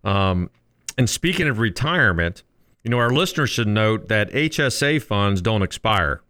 Um, 0.04 0.50
and 0.96 1.08
speaking 1.08 1.48
of 1.48 1.58
retirement, 1.58 2.42
you 2.82 2.90
know, 2.90 2.98
our 2.98 3.10
listeners 3.10 3.50
should 3.50 3.68
note 3.68 4.08
that 4.08 4.30
HSA 4.30 5.02
funds 5.02 5.42
don't 5.42 5.62
expire, 5.62 6.22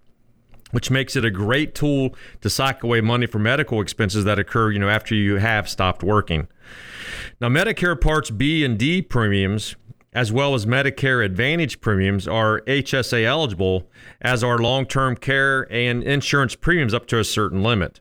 which 0.72 0.90
makes 0.90 1.14
it 1.14 1.24
a 1.24 1.30
great 1.30 1.74
tool 1.74 2.14
to 2.40 2.50
sock 2.50 2.82
away 2.82 3.00
money 3.00 3.26
for 3.26 3.38
medical 3.38 3.80
expenses 3.80 4.24
that 4.24 4.38
occur, 4.38 4.72
you 4.72 4.80
know, 4.80 4.88
after 4.88 5.14
you 5.14 5.36
have 5.36 5.68
stopped 5.68 6.02
working. 6.02 6.48
Now, 7.40 7.48
Medicare 7.48 8.00
Parts 8.00 8.30
B 8.30 8.64
and 8.64 8.76
D 8.76 9.02
premiums, 9.02 9.76
as 10.16 10.32
well 10.32 10.54
as 10.54 10.64
Medicare 10.64 11.22
Advantage 11.22 11.82
premiums, 11.82 12.26
are 12.26 12.62
HSA 12.62 13.22
eligible, 13.24 13.86
as 14.22 14.42
are 14.42 14.56
long 14.56 14.86
term 14.86 15.14
care 15.14 15.70
and 15.70 16.02
insurance 16.02 16.56
premiums 16.56 16.94
up 16.94 17.06
to 17.08 17.18
a 17.18 17.24
certain 17.24 17.62
limit. 17.62 18.00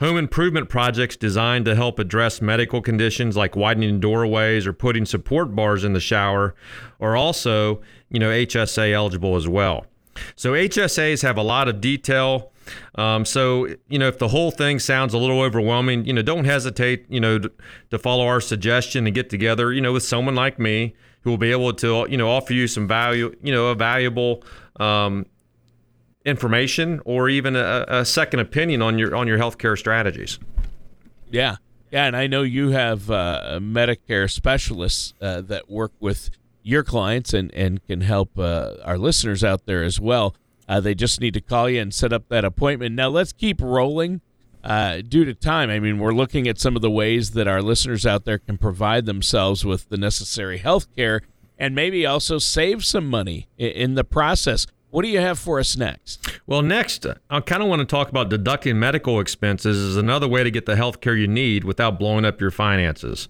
Home 0.00 0.18
improvement 0.18 0.68
projects 0.68 1.16
designed 1.16 1.64
to 1.66 1.76
help 1.76 2.00
address 2.00 2.42
medical 2.42 2.82
conditions 2.82 3.36
like 3.36 3.54
widening 3.54 4.00
doorways 4.00 4.66
or 4.66 4.72
putting 4.72 5.06
support 5.06 5.54
bars 5.54 5.84
in 5.84 5.92
the 5.92 6.00
shower 6.00 6.56
are 7.00 7.14
also, 7.14 7.80
you 8.10 8.18
know, 8.18 8.30
HSA 8.30 8.92
eligible 8.92 9.36
as 9.36 9.46
well. 9.46 9.86
So 10.34 10.52
HSAs 10.52 11.22
have 11.22 11.38
a 11.38 11.42
lot 11.42 11.68
of 11.68 11.80
detail. 11.80 12.50
Um, 12.96 13.24
so 13.24 13.68
you 13.88 13.98
know, 13.98 14.08
if 14.08 14.18
the 14.18 14.28
whole 14.28 14.50
thing 14.50 14.78
sounds 14.78 15.14
a 15.14 15.18
little 15.18 15.40
overwhelming, 15.40 16.04
you 16.04 16.12
know, 16.12 16.22
don't 16.22 16.44
hesitate, 16.44 17.06
you 17.08 17.20
know, 17.20 17.38
to, 17.38 17.52
to 17.90 17.98
follow 17.98 18.26
our 18.26 18.40
suggestion 18.40 19.06
and 19.06 19.14
get 19.14 19.30
together, 19.30 19.72
you 19.72 19.80
know, 19.80 19.92
with 19.92 20.02
someone 20.02 20.34
like 20.34 20.58
me 20.58 20.94
who 21.22 21.30
will 21.30 21.38
be 21.38 21.50
able 21.50 21.72
to, 21.72 22.06
you 22.08 22.16
know, 22.16 22.30
offer 22.30 22.52
you 22.52 22.68
some 22.68 22.86
value, 22.86 23.34
you 23.42 23.52
know, 23.52 23.66
a 23.66 23.74
valuable 23.74 24.44
um, 24.78 25.26
information 26.24 27.00
or 27.04 27.28
even 27.28 27.56
a, 27.56 27.84
a 27.88 28.04
second 28.04 28.40
opinion 28.40 28.82
on 28.82 28.98
your 28.98 29.14
on 29.14 29.26
your 29.26 29.38
healthcare 29.38 29.78
strategies. 29.78 30.38
Yeah, 31.30 31.56
yeah, 31.90 32.06
and 32.06 32.16
I 32.16 32.26
know 32.26 32.42
you 32.42 32.70
have 32.70 33.10
uh, 33.10 33.58
Medicare 33.62 34.30
specialists 34.30 35.14
uh, 35.20 35.40
that 35.42 35.70
work 35.70 35.92
with 36.00 36.30
your 36.62 36.82
clients 36.82 37.32
and 37.32 37.52
and 37.54 37.84
can 37.86 38.00
help 38.02 38.38
uh, 38.38 38.74
our 38.84 38.98
listeners 38.98 39.42
out 39.44 39.66
there 39.66 39.82
as 39.82 40.00
well. 40.00 40.34
Uh, 40.68 40.80
they 40.80 40.94
just 40.94 41.20
need 41.20 41.34
to 41.34 41.40
call 41.40 41.70
you 41.70 41.80
and 41.80 41.94
set 41.94 42.12
up 42.12 42.28
that 42.28 42.44
appointment. 42.44 42.94
Now 42.94 43.08
let's 43.08 43.32
keep 43.32 43.60
rolling. 43.60 44.20
Uh, 44.64 45.00
due 45.00 45.24
to 45.24 45.32
time, 45.32 45.70
I 45.70 45.78
mean, 45.78 46.00
we're 46.00 46.12
looking 46.12 46.48
at 46.48 46.58
some 46.58 46.74
of 46.74 46.82
the 46.82 46.90
ways 46.90 47.32
that 47.32 47.46
our 47.46 47.62
listeners 47.62 48.04
out 48.04 48.24
there 48.24 48.38
can 48.38 48.58
provide 48.58 49.06
themselves 49.06 49.64
with 49.64 49.88
the 49.90 49.96
necessary 49.96 50.58
health 50.58 50.88
care 50.96 51.20
and 51.56 51.74
maybe 51.74 52.04
also 52.04 52.38
save 52.38 52.84
some 52.84 53.06
money 53.06 53.48
in 53.56 53.94
the 53.94 54.04
process. 54.04 54.66
What 54.90 55.02
do 55.02 55.08
you 55.08 55.20
have 55.20 55.38
for 55.38 55.58
us 55.58 55.76
next? 55.76 56.40
Well, 56.46 56.62
next, 56.62 57.06
I 57.28 57.40
kind 57.40 57.62
of 57.62 57.68
want 57.68 57.80
to 57.80 57.84
talk 57.84 58.08
about 58.08 58.30
deducting 58.30 58.78
medical 58.78 59.18
expenses 59.18 59.76
as 59.82 59.96
another 59.96 60.28
way 60.28 60.44
to 60.44 60.50
get 60.50 60.64
the 60.64 60.76
health 60.76 61.00
care 61.00 61.16
you 61.16 61.26
need 61.26 61.64
without 61.64 61.98
blowing 61.98 62.24
up 62.24 62.40
your 62.40 62.52
finances. 62.52 63.28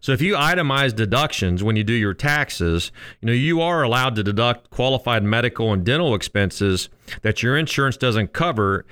So, 0.00 0.12
if 0.12 0.22
you 0.22 0.34
itemize 0.34 0.94
deductions 0.94 1.62
when 1.62 1.74
you 1.74 1.82
do 1.82 1.92
your 1.92 2.14
taxes, 2.14 2.92
you 3.20 3.26
know 3.26 3.32
you 3.32 3.60
are 3.60 3.82
allowed 3.82 4.14
to 4.14 4.22
deduct 4.22 4.70
qualified 4.70 5.24
medical 5.24 5.72
and 5.72 5.84
dental 5.84 6.14
expenses 6.14 6.88
that 7.22 7.42
your 7.42 7.58
insurance 7.58 7.96
doesn't 7.96 8.32
cover 8.32 8.86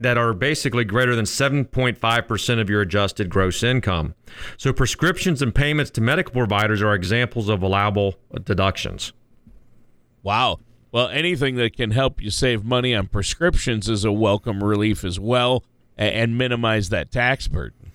that 0.00 0.18
are 0.18 0.32
basically 0.34 0.84
greater 0.84 1.14
than 1.14 1.24
7.5% 1.24 2.60
of 2.60 2.68
your 2.68 2.82
adjusted 2.82 3.30
gross 3.30 3.62
income. 3.62 4.14
So, 4.56 4.72
prescriptions 4.72 5.42
and 5.42 5.54
payments 5.54 5.90
to 5.92 6.00
medical 6.00 6.32
providers 6.32 6.82
are 6.82 6.94
examples 6.94 7.50
of 7.50 7.62
allowable 7.62 8.16
deductions. 8.44 9.12
Wow. 10.22 10.58
Well, 10.96 11.08
anything 11.08 11.56
that 11.56 11.76
can 11.76 11.90
help 11.90 12.22
you 12.22 12.30
save 12.30 12.64
money 12.64 12.94
on 12.94 13.08
prescriptions 13.08 13.86
is 13.86 14.02
a 14.06 14.10
welcome 14.10 14.64
relief 14.64 15.04
as 15.04 15.20
well 15.20 15.62
and 15.98 16.38
minimize 16.38 16.88
that 16.88 17.12
tax 17.12 17.48
burden. 17.48 17.92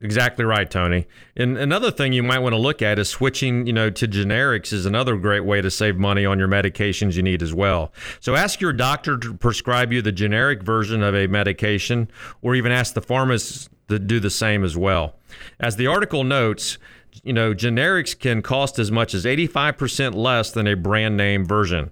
Exactly 0.00 0.46
right, 0.46 0.70
Tony. 0.70 1.06
And 1.36 1.58
another 1.58 1.90
thing 1.90 2.14
you 2.14 2.22
might 2.22 2.38
want 2.38 2.54
to 2.54 2.58
look 2.58 2.80
at 2.80 2.98
is 2.98 3.10
switching, 3.10 3.66
you 3.66 3.74
know, 3.74 3.90
to 3.90 4.08
generics 4.08 4.72
is 4.72 4.86
another 4.86 5.18
great 5.18 5.44
way 5.44 5.60
to 5.60 5.70
save 5.70 5.98
money 5.98 6.24
on 6.24 6.38
your 6.38 6.48
medications 6.48 7.16
you 7.16 7.22
need 7.22 7.42
as 7.42 7.52
well. 7.52 7.92
So 8.20 8.34
ask 8.34 8.62
your 8.62 8.72
doctor 8.72 9.18
to 9.18 9.34
prescribe 9.34 9.92
you 9.92 10.00
the 10.00 10.10
generic 10.10 10.62
version 10.62 11.02
of 11.02 11.14
a 11.14 11.26
medication 11.26 12.10
or 12.40 12.54
even 12.54 12.72
ask 12.72 12.94
the 12.94 13.02
pharmacist 13.02 13.68
to 13.90 13.98
do 13.98 14.20
the 14.20 14.30
same 14.30 14.64
as 14.64 14.74
well. 14.74 15.16
As 15.60 15.76
the 15.76 15.86
article 15.86 16.24
notes, 16.24 16.78
you 17.22 17.34
know, 17.34 17.52
generics 17.52 18.18
can 18.18 18.40
cost 18.40 18.78
as 18.78 18.90
much 18.90 19.12
as 19.12 19.26
85% 19.26 20.14
less 20.14 20.50
than 20.50 20.66
a 20.66 20.76
brand 20.76 21.18
name 21.18 21.44
version. 21.44 21.90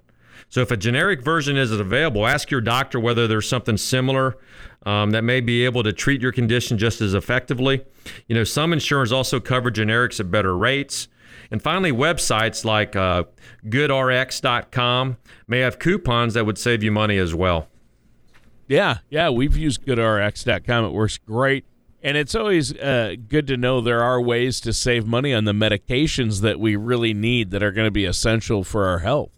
So 0.49 0.61
if 0.61 0.71
a 0.71 0.77
generic 0.77 1.23
version 1.23 1.57
isn't 1.57 1.81
available, 1.81 2.25
ask 2.25 2.51
your 2.51 2.61
doctor 2.61 2.99
whether 2.99 3.27
there's 3.27 3.47
something 3.47 3.77
similar 3.77 4.37
um, 4.85 5.11
that 5.11 5.23
may 5.23 5.41
be 5.41 5.65
able 5.65 5.83
to 5.83 5.91
treat 5.91 6.21
your 6.21 6.31
condition 6.31 6.77
just 6.77 7.01
as 7.01 7.13
effectively. 7.13 7.83
You 8.27 8.35
know, 8.35 8.43
some 8.43 8.71
insurers 8.71 9.11
also 9.11 9.39
cover 9.39 9.71
generics 9.71 10.19
at 10.19 10.31
better 10.31 10.55
rates. 10.55 11.07
And 11.51 11.61
finally, 11.61 11.91
websites 11.91 12.65
like 12.65 12.95
uh, 12.95 13.25
goodrx.com 13.67 15.17
may 15.47 15.59
have 15.59 15.79
coupons 15.79 16.33
that 16.33 16.45
would 16.45 16.57
save 16.57 16.83
you 16.83 16.91
money 16.91 17.17
as 17.17 17.35
well. 17.35 17.67
Yeah, 18.67 18.99
yeah, 19.09 19.29
we've 19.29 19.55
used 19.55 19.85
goodrx.com. 19.85 20.85
It 20.85 20.89
works 20.89 21.17
great. 21.17 21.65
And 22.01 22.17
it's 22.17 22.35
always 22.35 22.75
uh, 22.77 23.15
good 23.27 23.47
to 23.47 23.57
know 23.57 23.81
there 23.81 24.03
are 24.03 24.21
ways 24.21 24.59
to 24.61 24.73
save 24.73 25.07
money 25.07 25.33
on 25.33 25.45
the 25.45 25.53
medications 25.53 26.41
that 26.41 26.59
we 26.59 26.75
really 26.75 27.15
need 27.15 27.51
that 27.51 27.63
are 27.63 27.71
going 27.71 27.87
to 27.87 27.91
be 27.91 28.05
essential 28.05 28.63
for 28.63 28.85
our 28.85 28.99
health. 28.99 29.34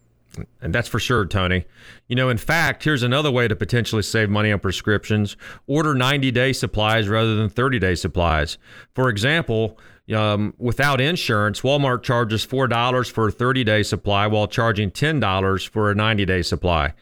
And 0.62 0.74
that's 0.74 0.88
for 0.88 1.00
sure, 1.00 1.26
Tony. 1.26 1.66
You 2.08 2.16
know, 2.16 2.30
in 2.30 2.38
fact, 2.38 2.84
here's 2.84 3.04
another 3.04 3.32
way 3.32 3.48
to 3.48 3.56
potentially 3.56 4.04
save 4.04 4.30
money 4.30 4.52
on 4.52 4.60
prescriptions 4.60 5.38
order 5.68 5.94
90 5.94 6.32
day 6.32 6.54
supplies 6.54 7.08
rather 7.08 7.36
than 7.36 7.50
30 7.50 7.80
day 7.80 7.96
supplies. 7.96 8.58
For 8.94 9.10
example, 9.10 9.78
um, 10.14 10.54
without 10.58 11.02
insurance, 11.02 11.62
Walmart 11.62 12.04
charges 12.04 12.46
$4 12.46 13.12
for 13.12 13.28
a 13.28 13.32
30 13.32 13.64
day 13.64 13.84
supply 13.84 14.28
while 14.28 14.48
charging 14.48 14.92
$10 14.92 15.70
for 15.70 15.92
a 15.92 15.96
90 15.96 16.26
day 16.26 16.42
supply. 16.42 16.94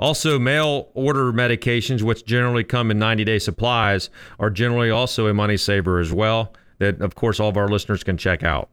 Also, 0.00 0.38
mail 0.38 0.90
order 0.94 1.32
medications, 1.32 2.02
which 2.02 2.24
generally 2.24 2.64
come 2.64 2.90
in 2.90 2.98
90 2.98 3.24
day 3.24 3.38
supplies, 3.38 4.10
are 4.38 4.50
generally 4.50 4.90
also 4.90 5.26
a 5.28 5.34
money 5.34 5.56
saver 5.56 6.00
as 6.00 6.12
well, 6.12 6.52
that, 6.78 7.00
of 7.00 7.14
course, 7.14 7.38
all 7.38 7.48
of 7.48 7.56
our 7.56 7.68
listeners 7.68 8.02
can 8.02 8.16
check 8.16 8.42
out. 8.42 8.70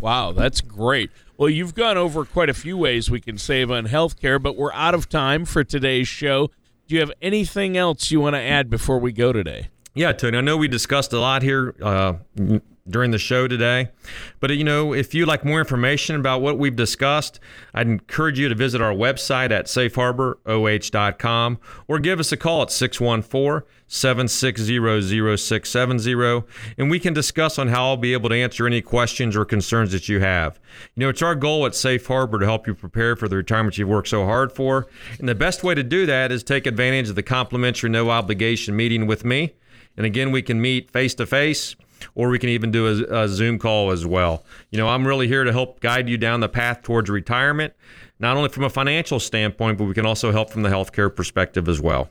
Wow, 0.00 0.32
that's 0.32 0.60
great. 0.60 1.10
Well, 1.36 1.48
you've 1.48 1.74
gone 1.74 1.96
over 1.96 2.24
quite 2.24 2.48
a 2.48 2.54
few 2.54 2.76
ways 2.76 3.10
we 3.10 3.20
can 3.20 3.38
save 3.38 3.70
on 3.70 3.86
healthcare, 3.86 4.42
but 4.42 4.56
we're 4.56 4.72
out 4.72 4.94
of 4.94 5.08
time 5.08 5.44
for 5.44 5.64
today's 5.64 6.08
show. 6.08 6.50
Do 6.86 6.94
you 6.94 7.00
have 7.00 7.12
anything 7.22 7.76
else 7.76 8.10
you 8.10 8.20
want 8.20 8.34
to 8.34 8.40
add 8.40 8.70
before 8.70 8.98
we 8.98 9.12
go 9.12 9.32
today? 9.32 9.68
Yeah, 9.94 10.12
Tony, 10.12 10.38
I 10.38 10.40
know 10.40 10.56
we 10.56 10.68
discussed 10.68 11.12
a 11.12 11.18
lot 11.18 11.42
here 11.42 11.74
uh, 11.82 12.14
during 12.90 13.10
the 13.10 13.18
show 13.18 13.48
today. 13.48 13.88
But, 14.40 14.50
you 14.50 14.64
know, 14.64 14.92
if 14.92 15.14
you'd 15.14 15.28
like 15.28 15.44
more 15.44 15.60
information 15.60 16.16
about 16.16 16.40
what 16.40 16.58
we've 16.58 16.76
discussed, 16.76 17.40
I'd 17.74 17.86
encourage 17.86 18.38
you 18.38 18.48
to 18.48 18.54
visit 18.54 18.80
our 18.80 18.92
website 18.92 19.50
at 19.50 19.66
safeharboroh.com 19.66 21.58
or 21.86 21.98
give 21.98 22.20
us 22.20 22.32
a 22.32 22.36
call 22.36 22.62
at 22.62 22.70
614 22.70 23.68
760 23.88 25.36
0670 25.36 26.44
and 26.76 26.90
we 26.90 27.00
can 27.00 27.14
discuss 27.14 27.58
on 27.58 27.68
how 27.68 27.86
I'll 27.86 27.96
be 27.96 28.12
able 28.12 28.28
to 28.28 28.34
answer 28.34 28.66
any 28.66 28.82
questions 28.82 29.34
or 29.34 29.46
concerns 29.46 29.92
that 29.92 30.08
you 30.08 30.20
have. 30.20 30.60
You 30.94 31.00
know, 31.00 31.08
it's 31.08 31.22
our 31.22 31.34
goal 31.34 31.64
at 31.64 31.74
Safe 31.74 32.06
Harbor 32.06 32.38
to 32.38 32.44
help 32.44 32.66
you 32.66 32.74
prepare 32.74 33.16
for 33.16 33.28
the 33.28 33.36
retirement 33.36 33.78
you've 33.78 33.88
worked 33.88 34.08
so 34.08 34.26
hard 34.26 34.52
for. 34.52 34.86
And 35.18 35.26
the 35.28 35.34
best 35.34 35.64
way 35.64 35.74
to 35.74 35.82
do 35.82 36.04
that 36.04 36.30
is 36.30 36.42
take 36.42 36.66
advantage 36.66 37.08
of 37.08 37.14
the 37.14 37.22
complimentary 37.22 37.88
no 37.88 38.10
obligation 38.10 38.76
meeting 38.76 39.06
with 39.06 39.24
me. 39.24 39.54
And 39.96 40.04
again, 40.04 40.30
we 40.32 40.42
can 40.42 40.60
meet 40.60 40.90
face 40.90 41.14
to 41.14 41.26
face 41.26 41.74
or 42.14 42.28
we 42.28 42.38
can 42.38 42.48
even 42.48 42.70
do 42.70 42.86
a, 42.86 43.24
a, 43.24 43.28
Zoom 43.28 43.58
call 43.58 43.90
as 43.90 44.06
well. 44.06 44.44
You 44.70 44.78
know, 44.78 44.88
I'm 44.88 45.06
really 45.06 45.28
here 45.28 45.44
to 45.44 45.52
help 45.52 45.80
guide 45.80 46.08
you 46.08 46.16
down 46.16 46.40
the 46.40 46.48
path 46.48 46.82
towards 46.82 47.10
retirement, 47.10 47.74
not 48.18 48.36
only 48.36 48.48
from 48.48 48.64
a 48.64 48.70
financial 48.70 49.20
standpoint, 49.20 49.78
but 49.78 49.84
we 49.84 49.94
can 49.94 50.06
also 50.06 50.32
help 50.32 50.50
from 50.50 50.62
the 50.62 50.68
healthcare 50.68 51.14
perspective 51.14 51.68
as 51.68 51.80
well. 51.80 52.10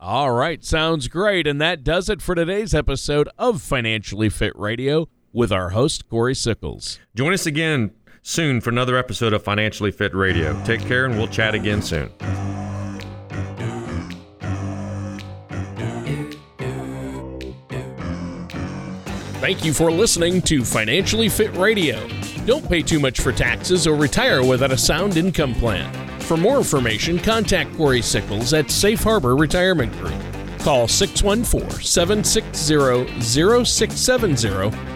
All 0.00 0.32
right, 0.32 0.64
sounds 0.64 1.06
great. 1.06 1.46
And 1.46 1.60
that 1.60 1.84
does 1.84 2.08
it 2.08 2.20
for 2.20 2.34
today's 2.34 2.74
episode 2.74 3.28
of 3.38 3.62
Financially 3.62 4.28
Fit 4.28 4.58
Radio 4.58 5.08
with 5.32 5.52
our 5.52 5.70
host, 5.70 6.08
Corey 6.08 6.34
Sickles. 6.34 6.98
Join 7.14 7.32
us 7.32 7.46
again 7.46 7.92
soon 8.22 8.60
for 8.60 8.70
another 8.70 8.96
episode 8.96 9.32
of 9.32 9.44
Financially 9.44 9.92
Fit 9.92 10.14
Radio. 10.14 10.60
Take 10.64 10.80
care, 10.80 11.04
and 11.04 11.16
we'll 11.16 11.28
chat 11.28 11.54
again 11.54 11.82
soon. 11.82 12.10
Thank 19.42 19.64
you 19.64 19.72
for 19.74 19.90
listening 19.90 20.40
to 20.42 20.64
Financially 20.64 21.28
Fit 21.28 21.52
Radio. 21.56 22.08
Don't 22.46 22.68
pay 22.68 22.80
too 22.80 23.00
much 23.00 23.18
for 23.18 23.32
taxes 23.32 23.88
or 23.88 23.96
retire 23.96 24.46
without 24.46 24.70
a 24.70 24.78
sound 24.78 25.16
income 25.16 25.52
plan. 25.52 25.92
For 26.20 26.36
more 26.36 26.58
information, 26.58 27.18
contact 27.18 27.76
Corey 27.76 28.02
Sickles 28.02 28.52
at 28.52 28.70
Safe 28.70 29.02
Harbor 29.02 29.34
Retirement 29.34 29.90
Group. 29.98 30.14
Call 30.60 30.86
614 30.86 31.82
760 31.82 33.20
0670 33.20 34.70